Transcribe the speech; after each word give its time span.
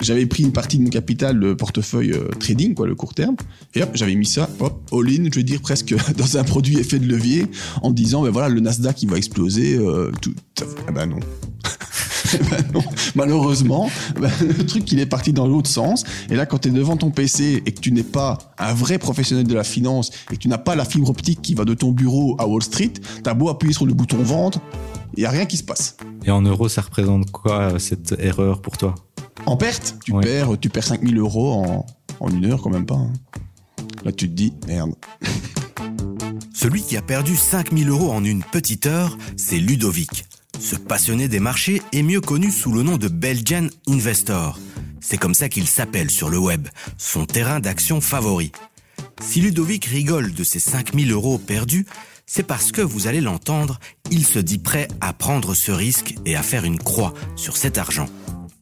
J'avais 0.00 0.24
pris 0.24 0.44
une 0.44 0.52
partie 0.52 0.78
de 0.78 0.84
mon 0.84 0.88
capital, 0.88 1.36
le 1.36 1.56
portefeuille 1.56 2.12
euh, 2.12 2.28
trading, 2.38 2.74
quoi, 2.74 2.86
le 2.86 2.94
court 2.94 3.12
terme, 3.12 3.36
et 3.74 3.82
hop, 3.82 3.90
j'avais 3.94 4.14
mis 4.14 4.26
ça, 4.26 4.48
hop, 4.58 4.90
all-in, 4.92 5.28
je 5.30 5.38
veux 5.38 5.42
dire 5.42 5.60
presque 5.60 5.94
dans 6.16 6.38
un 6.38 6.44
produit 6.44 6.78
effet 6.78 6.98
de 6.98 7.06
levier, 7.06 7.46
en 7.82 7.90
disant, 7.90 8.22
ben 8.22 8.30
voilà, 8.30 8.48
le 8.48 8.60
Nasdaq, 8.60 9.02
il 9.02 9.10
va 9.10 9.18
exploser, 9.18 9.76
euh, 9.76 10.10
tout. 10.22 10.34
Ah 10.88 10.92
ben 10.92 11.06
non. 11.06 11.20
ben 12.50 12.64
non. 12.72 12.82
Malheureusement, 13.14 13.90
ben, 14.20 14.30
le 14.40 14.64
truc, 14.64 14.90
il 14.90 15.00
est 15.00 15.06
parti 15.06 15.32
dans 15.32 15.46
l'autre 15.46 15.68
sens. 15.68 16.04
Et 16.30 16.36
là, 16.36 16.46
quand 16.46 16.58
tu 16.58 16.68
es 16.68 16.70
devant 16.70 16.96
ton 16.96 17.10
PC 17.10 17.62
et 17.66 17.72
que 17.72 17.80
tu 17.80 17.92
n'es 17.92 18.02
pas 18.02 18.38
un 18.58 18.72
vrai 18.72 18.98
professionnel 18.98 19.46
de 19.46 19.54
la 19.54 19.64
finance 19.64 20.10
et 20.30 20.36
que 20.36 20.40
tu 20.40 20.48
n'as 20.48 20.58
pas 20.58 20.76
la 20.76 20.84
fibre 20.84 21.10
optique 21.10 21.42
qui 21.42 21.54
va 21.54 21.64
de 21.64 21.74
ton 21.74 21.92
bureau 21.92 22.36
à 22.38 22.46
Wall 22.46 22.62
Street, 22.62 22.92
t'as 23.22 23.34
beau 23.34 23.48
appuyer 23.48 23.74
sur 23.74 23.86
le 23.86 23.92
bouton 23.92 24.22
vente, 24.22 24.60
il 25.16 25.20
n'y 25.20 25.26
a 25.26 25.30
rien 25.30 25.46
qui 25.46 25.56
se 25.56 25.62
passe. 25.64 25.96
Et 26.24 26.30
en 26.30 26.42
euros, 26.42 26.68
ça 26.68 26.82
représente 26.82 27.30
quoi 27.30 27.78
cette 27.78 28.14
erreur 28.18 28.60
pour 28.62 28.76
toi? 28.78 28.94
En 29.46 29.56
perte, 29.56 29.96
tu 30.04 30.12
perds, 30.12 30.58
tu 30.60 30.68
perds 30.68 30.84
5000 30.84 31.18
euros 31.18 31.52
en, 31.64 31.86
en 32.20 32.28
une 32.30 32.44
heure 32.46 32.60
quand 32.62 32.70
même 32.70 32.86
pas. 32.86 32.94
hein. 32.96 33.12
Là, 34.04 34.12
tu 34.12 34.28
te 34.28 34.34
dis, 34.34 34.52
merde. 34.66 34.94
Celui 36.54 36.82
qui 36.82 36.96
a 36.96 37.02
perdu 37.02 37.36
5000 37.36 37.88
euros 37.88 38.12
en 38.12 38.24
une 38.24 38.42
petite 38.42 38.86
heure, 38.86 39.16
c'est 39.36 39.58
Ludovic. 39.58 40.26
Ce 40.58 40.76
passionné 40.76 41.26
des 41.28 41.40
marchés 41.40 41.80
est 41.92 42.02
mieux 42.02 42.20
connu 42.20 42.50
sous 42.50 42.72
le 42.72 42.82
nom 42.82 42.98
de 42.98 43.08
Belgian 43.08 43.68
Investor. 43.88 44.58
C'est 45.00 45.16
comme 45.16 45.32
ça 45.34 45.48
qu'il 45.48 45.66
s'appelle 45.66 46.10
sur 46.10 46.28
le 46.28 46.38
web, 46.38 46.68
son 46.98 47.24
terrain 47.24 47.60
d'action 47.60 48.02
favori. 48.02 48.52
Si 49.22 49.40
Ludovic 49.40 49.86
rigole 49.86 50.34
de 50.34 50.44
ses 50.44 50.58
5000 50.58 51.10
euros 51.12 51.38
perdus, 51.38 51.86
c'est 52.32 52.44
parce 52.44 52.70
que, 52.70 52.80
vous 52.80 53.08
allez 53.08 53.20
l'entendre, 53.20 53.80
il 54.12 54.24
se 54.24 54.38
dit 54.38 54.58
prêt 54.58 54.86
à 55.00 55.12
prendre 55.12 55.52
ce 55.52 55.72
risque 55.72 56.14
et 56.24 56.36
à 56.36 56.44
faire 56.44 56.64
une 56.64 56.78
croix 56.78 57.12
sur 57.34 57.56
cet 57.56 57.76
argent. 57.76 58.06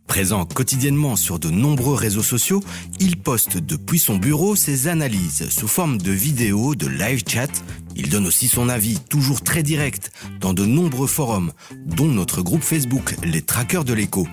Présent 0.07 0.47
quotidiennement 0.47 1.17
sur 1.17 1.39
de 1.39 1.51
nombreux 1.51 1.95
réseaux 1.95 2.23
sociaux, 2.23 2.65
il 2.99 3.19
poste 3.19 3.59
depuis 3.59 3.99
son 3.99 4.17
bureau 4.17 4.57
ses 4.57 4.89
analyses 4.89 5.51
sous 5.51 5.69
forme 5.69 5.99
de 5.99 6.13
vidéos, 6.13 6.75
de 6.75 6.87
live 6.87 7.25
chat. 7.29 7.51
Il 7.95 8.09
donne 8.09 8.27
aussi 8.27 8.49
son 8.49 8.71
avis, 8.71 9.01
toujours 9.01 9.43
très 9.43 9.63
direct, 9.63 10.13
dans 10.41 10.55
de 10.55 10.65
nombreux 10.65 11.07
forums, 11.07 11.53
dont 11.85 12.09
notre 12.09 12.41
groupe 12.41 12.63
Facebook, 12.63 13.17
les 13.23 13.43
traqueurs 13.43 13.85
de 13.85 13.93
l'écho. 13.93 14.27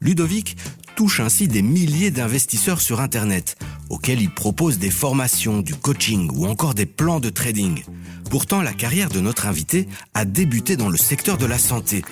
Ludovic 0.00 0.56
touche 0.94 1.20
ainsi 1.20 1.48
des 1.48 1.62
milliers 1.62 2.10
d'investisseurs 2.10 2.80
sur 2.80 3.00
Internet, 3.00 3.56
auxquels 3.90 4.20
il 4.20 4.30
propose 4.30 4.78
des 4.78 4.90
formations, 4.90 5.60
du 5.60 5.74
coaching 5.74 6.30
ou 6.34 6.46
encore 6.46 6.74
des 6.74 6.86
plans 6.86 7.20
de 7.20 7.30
trading. 7.30 7.82
Pourtant, 8.30 8.62
la 8.62 8.72
carrière 8.72 9.08
de 9.08 9.20
notre 9.20 9.46
invité 9.46 9.88
a 10.14 10.24
débuté 10.24 10.76
dans 10.76 10.88
le 10.88 10.96
secteur 10.96 11.38
de 11.38 11.46
la 11.46 11.58
santé. 11.58 12.02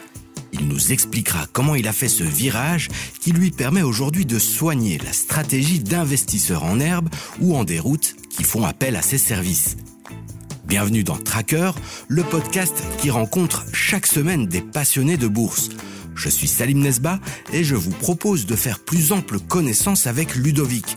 Il 0.52 0.66
nous 0.66 0.92
expliquera 0.92 1.46
comment 1.52 1.74
il 1.74 1.86
a 1.86 1.92
fait 1.92 2.08
ce 2.08 2.24
virage 2.24 2.88
qui 3.20 3.32
lui 3.32 3.50
permet 3.50 3.82
aujourd'hui 3.82 4.26
de 4.26 4.38
soigner 4.38 4.98
la 4.98 5.12
stratégie 5.12 5.80
d'investisseurs 5.80 6.64
en 6.64 6.80
herbe 6.80 7.08
ou 7.40 7.56
en 7.56 7.64
déroute 7.64 8.16
qui 8.28 8.44
font 8.44 8.64
appel 8.64 8.96
à 8.96 9.02
ses 9.02 9.18
services. 9.18 9.76
Bienvenue 10.64 11.02
dans 11.02 11.16
Tracker, 11.16 11.72
le 12.08 12.22
podcast 12.22 12.82
qui 12.98 13.10
rencontre 13.10 13.64
chaque 13.72 14.06
semaine 14.06 14.46
des 14.46 14.60
passionnés 14.60 15.16
de 15.16 15.26
bourse. 15.26 15.70
Je 16.14 16.28
suis 16.28 16.48
Salim 16.48 16.80
Nesba 16.80 17.20
et 17.52 17.64
je 17.64 17.74
vous 17.74 17.90
propose 17.90 18.46
de 18.46 18.56
faire 18.56 18.78
plus 18.78 19.12
ample 19.12 19.38
connaissance 19.38 20.06
avec 20.06 20.34
Ludovic. 20.34 20.96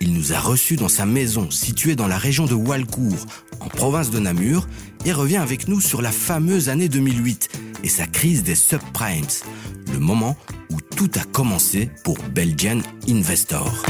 Il 0.00 0.12
nous 0.12 0.32
a 0.32 0.38
reçus 0.38 0.76
dans 0.76 0.88
sa 0.88 1.06
maison 1.06 1.50
située 1.50 1.96
dans 1.96 2.08
la 2.08 2.18
région 2.18 2.46
de 2.46 2.54
Walcourt, 2.54 3.26
en 3.60 3.68
province 3.68 4.10
de 4.10 4.18
Namur, 4.18 4.66
et 5.04 5.12
revient 5.12 5.36
avec 5.36 5.68
nous 5.68 5.80
sur 5.80 6.02
la 6.02 6.12
fameuse 6.12 6.68
année 6.68 6.88
2008 6.88 7.50
et 7.84 7.88
sa 7.88 8.06
crise 8.06 8.42
des 8.42 8.54
subprimes, 8.54 9.24
le 9.92 9.98
moment 9.98 10.36
où 10.70 10.80
tout 10.80 11.10
a 11.14 11.24
commencé 11.24 11.90
pour 12.02 12.18
Belgian 12.34 12.80
Investor. 13.08 13.84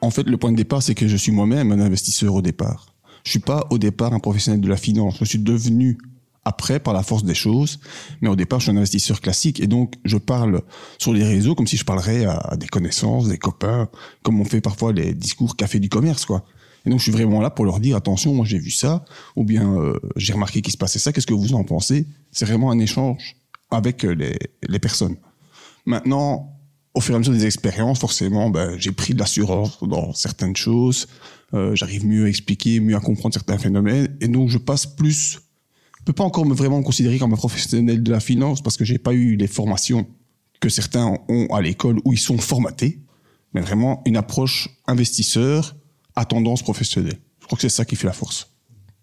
En 0.00 0.10
fait, 0.10 0.28
le 0.28 0.36
point 0.36 0.52
de 0.52 0.56
départ, 0.56 0.82
c'est 0.82 0.94
que 0.94 1.08
je 1.08 1.16
suis 1.16 1.32
moi-même 1.32 1.72
un 1.72 1.80
investisseur 1.80 2.34
au 2.34 2.42
départ. 2.42 2.94
Je 3.24 3.30
suis 3.30 3.40
pas 3.40 3.66
au 3.70 3.78
départ 3.78 4.12
un 4.12 4.20
professionnel 4.20 4.60
de 4.60 4.68
la 4.68 4.76
finance. 4.76 5.16
Je 5.18 5.24
suis 5.24 5.38
devenu 5.38 5.96
après 6.44 6.78
par 6.78 6.94
la 6.94 7.02
force 7.02 7.24
des 7.24 7.34
choses, 7.34 7.80
mais 8.20 8.28
au 8.28 8.36
départ, 8.36 8.60
je 8.60 8.64
suis 8.64 8.72
un 8.72 8.76
investisseur 8.76 9.20
classique 9.20 9.60
et 9.60 9.66
donc 9.66 9.94
je 10.04 10.18
parle 10.18 10.60
sur 10.98 11.12
les 11.12 11.24
réseaux 11.24 11.54
comme 11.54 11.66
si 11.66 11.76
je 11.76 11.84
parlerais 11.84 12.24
à 12.26 12.56
des 12.56 12.66
connaissances, 12.66 13.28
des 13.28 13.38
copains, 13.38 13.88
comme 14.22 14.40
on 14.40 14.44
fait 14.44 14.60
parfois 14.60 14.92
les 14.92 15.14
discours 15.14 15.56
café 15.56 15.80
du 15.80 15.88
commerce, 15.88 16.24
quoi. 16.26 16.44
Et 16.86 16.90
donc 16.90 16.98
je 16.98 17.04
suis 17.04 17.12
vraiment 17.12 17.40
là 17.40 17.48
pour 17.48 17.64
leur 17.64 17.80
dire 17.80 17.96
attention, 17.96 18.34
moi 18.34 18.44
j'ai 18.44 18.58
vu 18.58 18.70
ça, 18.70 19.04
ou 19.36 19.44
bien 19.44 19.74
euh, 19.78 19.98
j'ai 20.16 20.34
remarqué 20.34 20.60
qu'il 20.60 20.72
se 20.72 20.76
passait 20.76 20.98
ça. 20.98 21.12
Qu'est-ce 21.12 21.26
que 21.26 21.32
vous 21.34 21.54
en 21.54 21.64
pensez? 21.64 22.06
C'est 22.30 22.44
vraiment 22.44 22.70
un 22.70 22.78
échange 22.78 23.36
avec 23.70 24.04
euh, 24.04 24.14
les, 24.14 24.36
les 24.68 24.78
personnes. 24.78 25.16
Maintenant, 25.86 26.50
au 26.92 27.00
fur 27.00 27.14
et 27.14 27.16
à 27.16 27.18
mesure 27.18 27.32
des 27.32 27.46
expériences, 27.46 27.98
forcément, 27.98 28.50
ben, 28.50 28.76
j'ai 28.78 28.92
pris 28.92 29.14
de 29.14 29.18
l'assurance 29.18 29.78
dans 29.82 30.12
certaines 30.12 30.56
choses. 30.56 31.08
Euh, 31.54 31.74
J'arrive 31.74 32.06
mieux 32.06 32.26
à 32.26 32.28
expliquer, 32.28 32.80
mieux 32.80 32.96
à 32.96 33.00
comprendre 33.00 33.34
certains 33.34 33.58
phénomènes, 33.58 34.16
et 34.20 34.28
donc 34.28 34.48
je 34.48 34.58
passe 34.58 34.86
plus. 34.86 35.40
Peux 36.04 36.12
pas 36.12 36.24
encore 36.24 36.46
me 36.46 36.54
vraiment 36.54 36.78
me 36.78 36.84
considérer 36.84 37.18
comme 37.18 37.32
un 37.32 37.36
professionnel 37.36 38.02
de 38.02 38.10
la 38.10 38.20
finance 38.20 38.62
parce 38.62 38.76
que 38.76 38.84
j'ai 38.84 38.98
pas 38.98 39.12
eu 39.12 39.36
les 39.36 39.46
formations 39.46 40.06
que 40.60 40.68
certains 40.68 41.18
ont 41.28 41.46
à 41.54 41.60
l'école 41.60 41.98
où 42.04 42.12
ils 42.12 42.18
sont 42.18 42.38
formatés, 42.38 43.00
mais 43.52 43.60
vraiment 43.60 44.02
une 44.06 44.16
approche 44.16 44.68
investisseur 44.86 45.76
à 46.16 46.24
tendance 46.24 46.62
professionnelle. 46.62 47.18
Je 47.40 47.46
crois 47.46 47.56
que 47.56 47.62
c'est 47.62 47.68
ça 47.68 47.84
qui 47.84 47.96
fait 47.96 48.06
la 48.06 48.12
force. 48.12 48.50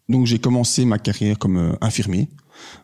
Donc 0.09 0.25
j'ai 0.25 0.40
commencé 0.40 0.85
ma 0.85 1.00
carrière 1.00 1.38
comme 1.38 1.57
euh, 1.57 1.73
infirmier. 1.81 2.29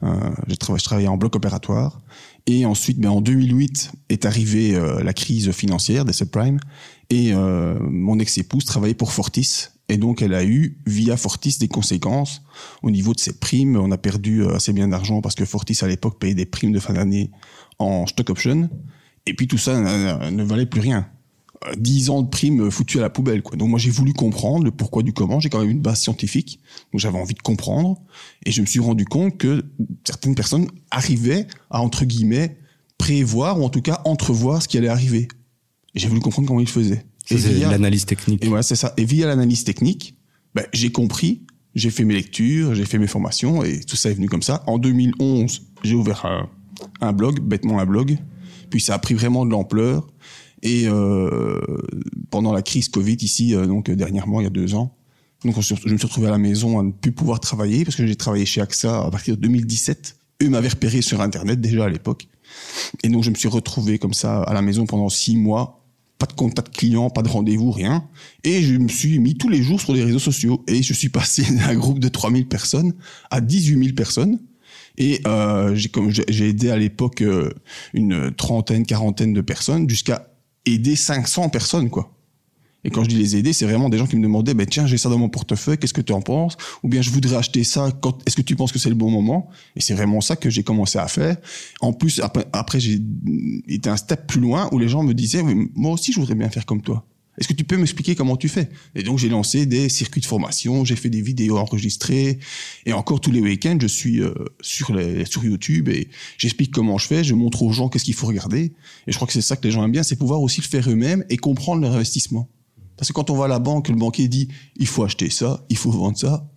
Euh, 0.03 0.13
je, 0.47 0.55
travaillais, 0.55 0.79
je 0.79 0.83
travaillais 0.85 1.07
en 1.07 1.17
bloc 1.17 1.35
opératoire. 1.35 1.99
Et 2.45 2.65
ensuite, 2.65 2.99
ben, 2.99 3.09
en 3.09 3.21
2008 3.21 3.91
est 4.09 4.25
arrivée 4.25 4.75
euh, 4.75 5.03
la 5.03 5.13
crise 5.13 5.51
financière 5.51 6.05
des 6.05 6.13
subprimes. 6.13 6.59
Et 7.09 7.33
euh, 7.33 7.77
mon 7.79 8.19
ex-épouse 8.19 8.65
travaillait 8.65 8.95
pour 8.95 9.11
Fortis. 9.11 9.67
Et 9.89 9.97
donc 9.97 10.21
elle 10.21 10.33
a 10.33 10.43
eu, 10.43 10.77
via 10.85 11.15
Fortis, 11.15 11.57
des 11.59 11.67
conséquences 11.67 12.41
au 12.83 12.91
niveau 12.91 13.13
de 13.13 13.19
ses 13.19 13.33
primes. 13.33 13.77
On 13.77 13.91
a 13.91 13.97
perdu 13.97 14.43
euh, 14.43 14.55
assez 14.55 14.73
bien 14.73 14.89
d'argent 14.89 15.21
parce 15.21 15.35
que 15.35 15.45
Fortis, 15.45 15.77
à 15.81 15.87
l'époque, 15.87 16.19
payait 16.19 16.35
des 16.35 16.45
primes 16.45 16.73
de 16.73 16.79
fin 16.79 16.93
d'année 16.93 17.31
en 17.79 18.05
stock 18.05 18.29
option. 18.29 18.69
Et 19.25 19.33
puis 19.33 19.47
tout 19.47 19.57
ça 19.57 19.79
ne, 19.79 20.29
ne 20.29 20.43
valait 20.43 20.65
plus 20.65 20.81
rien. 20.81 21.09
10 21.75 22.09
ans 22.09 22.21
de 22.21 22.29
primes 22.29 22.69
foutues 22.69 22.99
à 22.99 23.01
la 23.01 23.09
poubelle. 23.09 23.41
Donc 23.41 23.69
moi 23.69 23.79
j'ai 23.79 23.89
voulu 23.89 24.13
comprendre 24.13 24.63
le 24.63 24.71
pourquoi 24.71 25.03
du 25.03 25.13
comment. 25.13 25.39
J'ai 25.39 25.49
quand 25.49 25.59
même 25.59 25.69
une 25.69 25.81
base 25.81 26.01
scientifique, 26.01 26.59
donc 26.91 27.01
j'avais 27.01 27.17
envie 27.17 27.33
de 27.33 27.41
comprendre. 27.41 27.99
Et 28.45 28.51
je 28.51 28.61
me 28.61 28.65
suis 28.65 28.79
rendu 28.79 29.05
compte 29.05 29.37
que 29.37 29.65
certaines 30.05 30.35
personnes 30.35 30.67
arrivaient 30.91 31.47
à 31.69 31.81
entre 31.81 32.05
guillemets 32.05 32.57
prévoir 32.97 33.59
ou 33.59 33.63
en 33.63 33.69
tout 33.69 33.81
cas 33.81 34.01
entrevoir 34.05 34.61
ce 34.61 34.67
qui 34.67 34.77
allait 34.77 34.87
arriver. 34.87 35.27
Et 35.95 35.99
j'ai 35.99 36.07
voulu 36.07 36.21
comprendre 36.21 36.47
comment 36.47 36.59
ils 36.59 36.69
faisaient. 36.69 37.05
C'est 37.35 37.53
via- 37.53 37.69
l'analyse 37.71 38.05
technique. 38.05 38.43
et 38.43 38.47
voilà, 38.47 38.63
c'est 38.63 38.75
ça. 38.75 38.93
Et 38.97 39.05
via 39.05 39.27
l'analyse 39.27 39.63
technique, 39.63 40.15
ben, 40.55 40.65
j'ai 40.73 40.91
compris, 40.91 41.43
j'ai 41.75 41.89
fait 41.89 42.03
mes 42.05 42.13
lectures, 42.13 42.73
j'ai 42.75 42.85
fait 42.85 42.97
mes 42.99 43.07
formations 43.07 43.63
et 43.63 43.81
tout 43.81 43.95
ça 43.95 44.09
est 44.09 44.13
venu 44.13 44.27
comme 44.29 44.41
ça. 44.41 44.63
En 44.67 44.77
2011, 44.77 45.63
j'ai 45.83 45.95
ouvert 45.95 46.25
un, 46.25 46.49
un 47.01 47.13
blog, 47.13 47.39
bêtement 47.41 47.79
un 47.79 47.85
blog. 47.85 48.17
Puis 48.69 48.81
ça 48.81 48.93
a 48.95 48.99
pris 48.99 49.13
vraiment 49.13 49.45
de 49.45 49.51
l'ampleur. 49.51 50.07
Et 50.63 50.87
euh, 50.87 51.59
pendant 52.31 52.51
la 52.51 52.61
crise 52.63 52.89
Covid 52.89 53.17
ici, 53.21 53.53
euh, 53.53 53.67
donc 53.67 53.91
dernièrement, 53.91 54.41
il 54.41 54.45
y 54.45 54.47
a 54.47 54.49
deux 54.51 54.73
ans, 54.73 54.95
donc 55.45 55.53
je 55.61 55.73
me 55.73 55.97
suis 55.97 56.07
retrouvé 56.07 56.27
à 56.27 56.31
la 56.31 56.39
maison 56.39 56.79
à 56.79 56.83
ne 56.83 56.89
plus 56.91 57.11
pouvoir 57.11 57.39
travailler 57.39 57.83
parce 57.85 57.95
que 57.95 58.07
j'ai 58.07 58.15
travaillé 58.15 58.45
chez 58.45 58.59
AXA 58.59 59.03
à 59.05 59.11
partir 59.11 59.35
de 59.37 59.41
2017. 59.41 60.17
Eux 60.41 60.49
m'avaient 60.49 60.67
repéré 60.69 61.03
sur 61.03 61.21
Internet 61.21 61.61
déjà 61.61 61.85
à 61.85 61.89
l'époque. 61.89 62.27
Et 63.03 63.09
donc 63.09 63.23
je 63.23 63.29
me 63.29 63.35
suis 63.35 63.47
retrouvé 63.47 63.99
comme 63.99 64.13
ça 64.15 64.41
à 64.41 64.53
la 64.55 64.63
maison 64.63 64.87
pendant 64.87 65.09
six 65.09 65.37
mois, 65.37 65.85
pas 66.17 66.25
de 66.25 66.33
contact 66.33 66.75
client, 66.75 67.09
pas 67.09 67.21
de 67.21 67.29
rendez-vous, 67.29 67.71
rien. 67.71 68.07
Et 68.43 68.61
je 68.61 68.75
me 68.75 68.87
suis 68.87 69.19
mis 69.19 69.37
tous 69.37 69.49
les 69.49 69.61
jours 69.61 69.79
sur 69.79 69.93
les 69.93 70.03
réseaux 70.03 70.19
sociaux 70.19 70.63
et 70.67 70.81
je 70.81 70.93
suis 70.93 71.09
passé 71.09 71.43
d'un 71.55 71.75
groupe 71.75 71.99
de 71.99 72.07
3000 72.07 72.47
personnes 72.47 72.93
à 73.29 73.41
18 73.41 73.83
000 73.83 73.95
personnes. 73.95 74.39
Et 74.97 75.21
euh, 75.27 75.75
j'ai 75.75 75.89
comme 75.89 76.11
aidé 76.27 76.71
à 76.71 76.77
l'époque 76.77 77.21
euh, 77.21 77.51
une 77.93 78.31
trentaine, 78.31 78.85
quarantaine 78.85 79.31
de 79.31 79.41
personnes 79.41 79.87
jusqu'à 79.87 80.27
aider 80.65 80.95
500 80.95 81.49
personnes 81.49 81.89
quoi. 81.89 82.16
Et 82.83 82.89
quand 82.89 83.03
je 83.03 83.09
dis 83.09 83.15
les 83.15 83.35
aider, 83.35 83.53
c'est 83.53 83.65
vraiment 83.65 83.89
des 83.89 83.97
gens 83.97 84.07
qui 84.07 84.15
me 84.15 84.23
demandaient, 84.23 84.53
ben 84.53 84.65
tiens, 84.65 84.87
j'ai 84.87 84.97
ça 84.97 85.09
dans 85.09 85.17
mon 85.17 85.29
portefeuille, 85.29 85.77
qu'est-ce 85.77 85.93
que 85.93 86.01
tu 86.01 86.13
en 86.13 86.21
penses? 86.21 86.57
Ou 86.83 86.87
bien 86.87 87.01
je 87.01 87.09
voudrais 87.09 87.35
acheter 87.35 87.63
ça, 87.63 87.91
quand 88.01 88.21
est-ce 88.25 88.35
que 88.35 88.41
tu 88.41 88.55
penses 88.55 88.71
que 88.71 88.79
c'est 88.79 88.89
le 88.89 88.95
bon 88.95 89.11
moment? 89.11 89.49
Et 89.75 89.81
c'est 89.81 89.93
vraiment 89.93 90.21
ça 90.21 90.35
que 90.35 90.49
j'ai 90.49 90.63
commencé 90.63 90.97
à 90.99 91.07
faire. 91.07 91.37
En 91.81 91.91
plus, 91.91 92.19
après, 92.19 92.45
après 92.53 92.79
j'ai 92.79 93.01
été 93.67 93.89
un 93.89 93.97
step 93.97 94.27
plus 94.27 94.39
loin 94.39 94.69
où 94.71 94.79
les 94.79 94.87
gens 94.87 95.03
me 95.03 95.13
disaient, 95.13 95.43
moi 95.75 95.91
aussi, 95.91 96.13
je 96.13 96.19
voudrais 96.19 96.35
bien 96.35 96.49
faire 96.49 96.65
comme 96.65 96.81
toi. 96.81 97.05
Est-ce 97.37 97.47
que 97.47 97.53
tu 97.53 97.63
peux 97.63 97.77
m'expliquer 97.77 98.15
comment 98.15 98.35
tu 98.35 98.49
fais? 98.49 98.67
Et 98.95 99.03
donc 99.03 99.19
j'ai 99.19 99.29
lancé 99.29 99.67
des 99.67 99.89
circuits 99.89 100.21
de 100.21 100.25
formation, 100.25 100.83
j'ai 100.85 100.95
fait 100.95 101.09
des 101.09 101.21
vidéos 101.21 101.57
enregistrées, 101.57 102.39
et 102.85 102.93
encore 102.93 103.21
tous 103.21 103.31
les 103.31 103.41
week-ends, 103.41 103.77
je 103.79 103.87
suis 103.87 104.21
euh, 104.21 104.33
sur 104.59 104.95
les, 104.95 105.23
sur 105.25 105.45
YouTube 105.45 105.87
et 105.87 106.09
j'explique 106.37 106.71
comment 106.71 106.97
je 106.97 107.05
fais, 107.05 107.23
je 107.23 107.35
montre 107.35 107.61
aux 107.61 107.71
gens 107.71 107.89
qu'est-ce 107.89 108.05
qu'il 108.05 108.15
faut 108.15 108.25
regarder. 108.25 108.73
Et 109.05 109.11
je 109.11 109.15
crois 109.15 109.27
que 109.27 109.33
c'est 109.33 109.41
ça 109.41 109.55
que 109.55 109.63
les 109.63 109.71
gens 109.71 109.83
aiment 109.83 109.91
bien, 109.91 110.03
c'est 110.03 110.15
pouvoir 110.15 110.41
aussi 110.41 110.61
le 110.61 110.67
faire 110.67 110.89
eux-mêmes 110.89 111.25
et 111.29 111.37
comprendre 111.37 111.81
leur 111.81 111.93
investissement. 111.93 112.49
Parce 112.97 113.09
que 113.09 113.13
quand 113.13 113.29
on 113.29 113.35
va 113.35 113.45
à 113.45 113.47
la 113.47 113.59
banque, 113.59 113.89
le 113.89 113.95
banquier 113.95 114.27
dit 114.27 114.47
il 114.75 114.87
faut 114.87 115.03
acheter 115.03 115.29
ça, 115.29 115.65
il 115.69 115.77
faut 115.77 115.91
vendre 115.91 116.17
ça. 116.17 116.49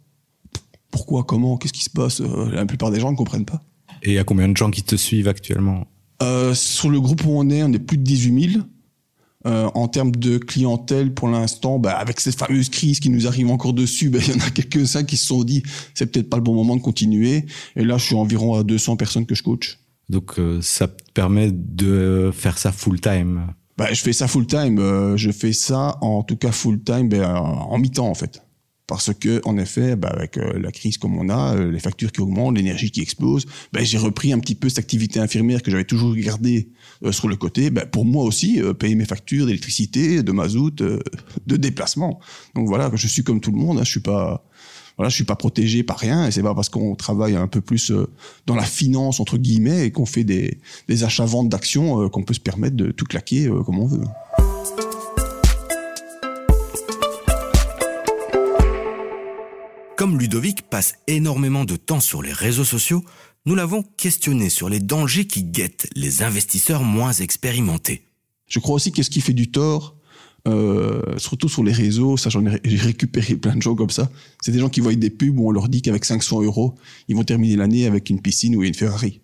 Pourquoi, 0.90 1.25
comment, 1.25 1.56
qu'est-ce 1.56 1.72
qui 1.72 1.84
se 1.84 1.90
passe 1.90 2.20
Euh, 2.20 2.50
La 2.50 2.66
plupart 2.66 2.90
des 2.90 2.98
gens 2.98 3.12
ne 3.12 3.16
comprennent 3.16 3.44
pas. 3.44 3.62
Et 4.02 4.10
il 4.10 4.14
y 4.14 4.19
a 4.19 4.25
combien 4.25 4.48
de 4.48 4.56
gens 4.56 4.70
qui 4.70 4.82
te 4.82 4.96
suivent 4.96 5.28
actuellement? 5.28 5.87
Euh, 6.22 6.54
sur 6.54 6.90
le 6.90 7.00
groupe 7.00 7.25
où 7.25 7.31
on 7.31 7.48
est, 7.50 7.62
on 7.62 7.72
est 7.72 7.78
plus 7.78 7.96
de 7.96 8.02
18 8.02 8.52
000. 8.52 8.64
Euh, 9.46 9.70
en 9.75 9.88
termes 9.88 10.10
de 10.10 10.37
clientèle, 10.37 11.14
pour 11.14 11.26
l'instant, 11.26 11.78
bah, 11.78 11.96
avec 11.96 12.20
cette 12.20 12.37
fameuse 12.37 12.69
crise 12.69 13.00
qui 13.00 13.08
nous 13.08 13.26
arrive 13.26 13.50
encore 13.50 13.72
dessus, 13.72 14.10
bah, 14.10 14.19
il 14.26 14.34
y 14.34 14.36
en 14.36 14.44
a 14.44 14.50
quelques-uns 14.50 15.04
qui 15.04 15.16
se 15.16 15.26
sont 15.26 15.44
dit 15.44 15.62
c'est 15.94 16.06
peut-être 16.06 16.28
pas 16.28 16.36
le 16.36 16.43
bon 16.43 16.54
moment 16.54 16.76
de 16.76 16.82
continuer. 16.82 17.46
Et 17.76 17.84
là, 17.84 17.96
je 17.96 18.04
suis 18.04 18.16
environ 18.16 18.54
à 18.54 18.64
200 18.64 18.96
personnes 18.96 19.26
que 19.26 19.34
je 19.34 19.43
coach. 19.43 19.78
Donc 20.10 20.38
euh, 20.38 20.60
ça 20.60 20.88
te 20.88 21.02
permet 21.14 21.50
de 21.52 22.31
faire 22.34 22.58
ça 22.58 22.72
full 22.72 23.00
time. 23.00 23.54
Bah, 23.81 23.88
je 23.94 24.03
fais 24.03 24.12
ça 24.12 24.29
full 24.29 24.47
time. 24.47 24.79
Euh, 24.79 25.17
je 25.17 25.31
fais 25.31 25.55
ça 25.55 25.97
en 26.03 26.23
tout 26.23 26.37
cas 26.37 26.53
full 26.53 26.82
time, 26.82 27.09
ben, 27.09 27.35
en 27.35 27.79
mi-temps 27.79 28.09
en 28.09 28.15
fait 28.15 28.43
parce 28.91 29.15
que 29.15 29.41
en 29.44 29.56
effet, 29.56 29.94
bah, 29.94 30.09
avec 30.09 30.37
euh, 30.37 30.59
la 30.59 30.73
crise 30.73 30.99
comme 30.99 31.17
on 31.17 31.29
a, 31.29 31.55
euh, 31.55 31.71
les 31.71 31.79
factures 31.79 32.11
qui 32.11 32.21
augmentent, 32.23 32.56
l'énergie 32.56 32.91
qui 32.91 33.00
explose, 33.00 33.47
bah, 33.73 33.85
j'ai 33.85 33.99
repris 33.99 34.32
un 34.32 34.41
petit 34.41 34.56
peu 34.56 34.69
cette 34.69 34.81
activité 34.81 35.21
infirmière 35.21 35.62
que 35.62 35.71
j'avais 35.71 35.85
toujours 35.85 36.12
gardée 36.17 36.71
euh, 37.05 37.12
sur 37.12 37.29
le 37.29 37.37
côté, 37.37 37.71
bah, 37.71 37.87
pour 37.87 38.05
moi 38.05 38.25
aussi 38.25 38.61
payer 38.81 38.97
mes 38.97 39.05
factures 39.05 39.47
d'électricité, 39.47 40.25
de 40.25 40.32
mazout, 40.32 40.73
de 40.73 41.56
déplacement. 41.56 42.19
Donc 42.56 42.67
voilà, 42.67 42.91
je 42.93 43.06
suis 43.06 43.23
comme 43.23 43.41
tout 43.41 43.53
le 43.53 43.59
monde, 43.59 43.79
hein, 43.79 43.85
je 43.85 43.91
suis 43.93 44.00
pas 44.00 44.44
voilà, 45.00 45.08
je 45.08 45.14
suis 45.14 45.25
pas 45.25 45.35
protégé 45.35 45.82
par 45.82 45.97
rien 45.97 46.26
et 46.26 46.31
c'est 46.31 46.43
pas 46.43 46.55
parce 46.55 46.69
qu'on 46.69 46.94
travaille 46.94 47.35
un 47.35 47.47
peu 47.47 47.62
plus 47.62 47.91
dans 48.44 48.55
la 48.55 48.67
finance 48.67 49.19
entre 49.19 49.38
guillemets 49.38 49.87
et 49.87 49.91
qu'on 49.93 50.05
fait 50.05 50.25
des, 50.25 50.61
des 50.88 51.05
achats-ventes 51.05 51.49
d'actions 51.49 52.11
qu'on 52.11 52.23
peut 52.23 52.35
se 52.35 52.41
permettre 52.41 52.76
de 52.76 52.91
tout 52.91 53.06
claquer 53.06 53.50
comme 53.64 53.79
on 53.79 53.87
veut. 53.87 54.05
Comme 59.97 60.19
Ludovic 60.19 60.69
passe 60.69 60.97
énormément 61.06 61.64
de 61.64 61.76
temps 61.76 62.00
sur 62.00 62.20
les 62.20 62.35
réseaux 62.35 62.64
sociaux, 62.64 63.03
nous 63.46 63.55
l'avons 63.55 63.82
questionné 63.96 64.50
sur 64.50 64.69
les 64.69 64.81
dangers 64.81 65.26
qui 65.26 65.44
guettent 65.44 65.88
les 65.96 66.23
investisseurs 66.23 66.82
moins 66.82 67.12
expérimentés. 67.14 68.03
Je 68.49 68.58
crois 68.58 68.75
aussi 68.75 68.93
que 68.93 69.03
ce 69.03 69.08
qui 69.08 69.23
fait 69.23 69.32
du 69.32 69.50
tort, 69.50 69.96
euh, 70.48 71.19
surtout 71.19 71.48
sur 71.48 71.62
les 71.62 71.72
réseaux, 71.72 72.16
ça 72.16 72.31
j'en 72.31 72.44
ai 72.46 72.60
récupéré 72.64 73.37
plein 73.37 73.56
de 73.56 73.62
gens 73.62 73.75
comme 73.75 73.90
ça, 73.90 74.10
c'est 74.40 74.52
des 74.52 74.58
gens 74.58 74.69
qui 74.69 74.81
voient 74.81 74.94
des 74.94 75.10
pubs 75.10 75.38
où 75.38 75.48
on 75.48 75.50
leur 75.50 75.69
dit 75.69 75.82
qu'avec 75.82 76.04
500 76.04 76.42
euros, 76.42 76.75
ils 77.08 77.16
vont 77.16 77.25
terminer 77.25 77.56
l'année 77.56 77.87
avec 77.87 78.10
une 78.10 78.20
piscine 78.20 78.56
ou 78.56 78.62
une 78.62 78.75
Ferrari. 78.75 79.20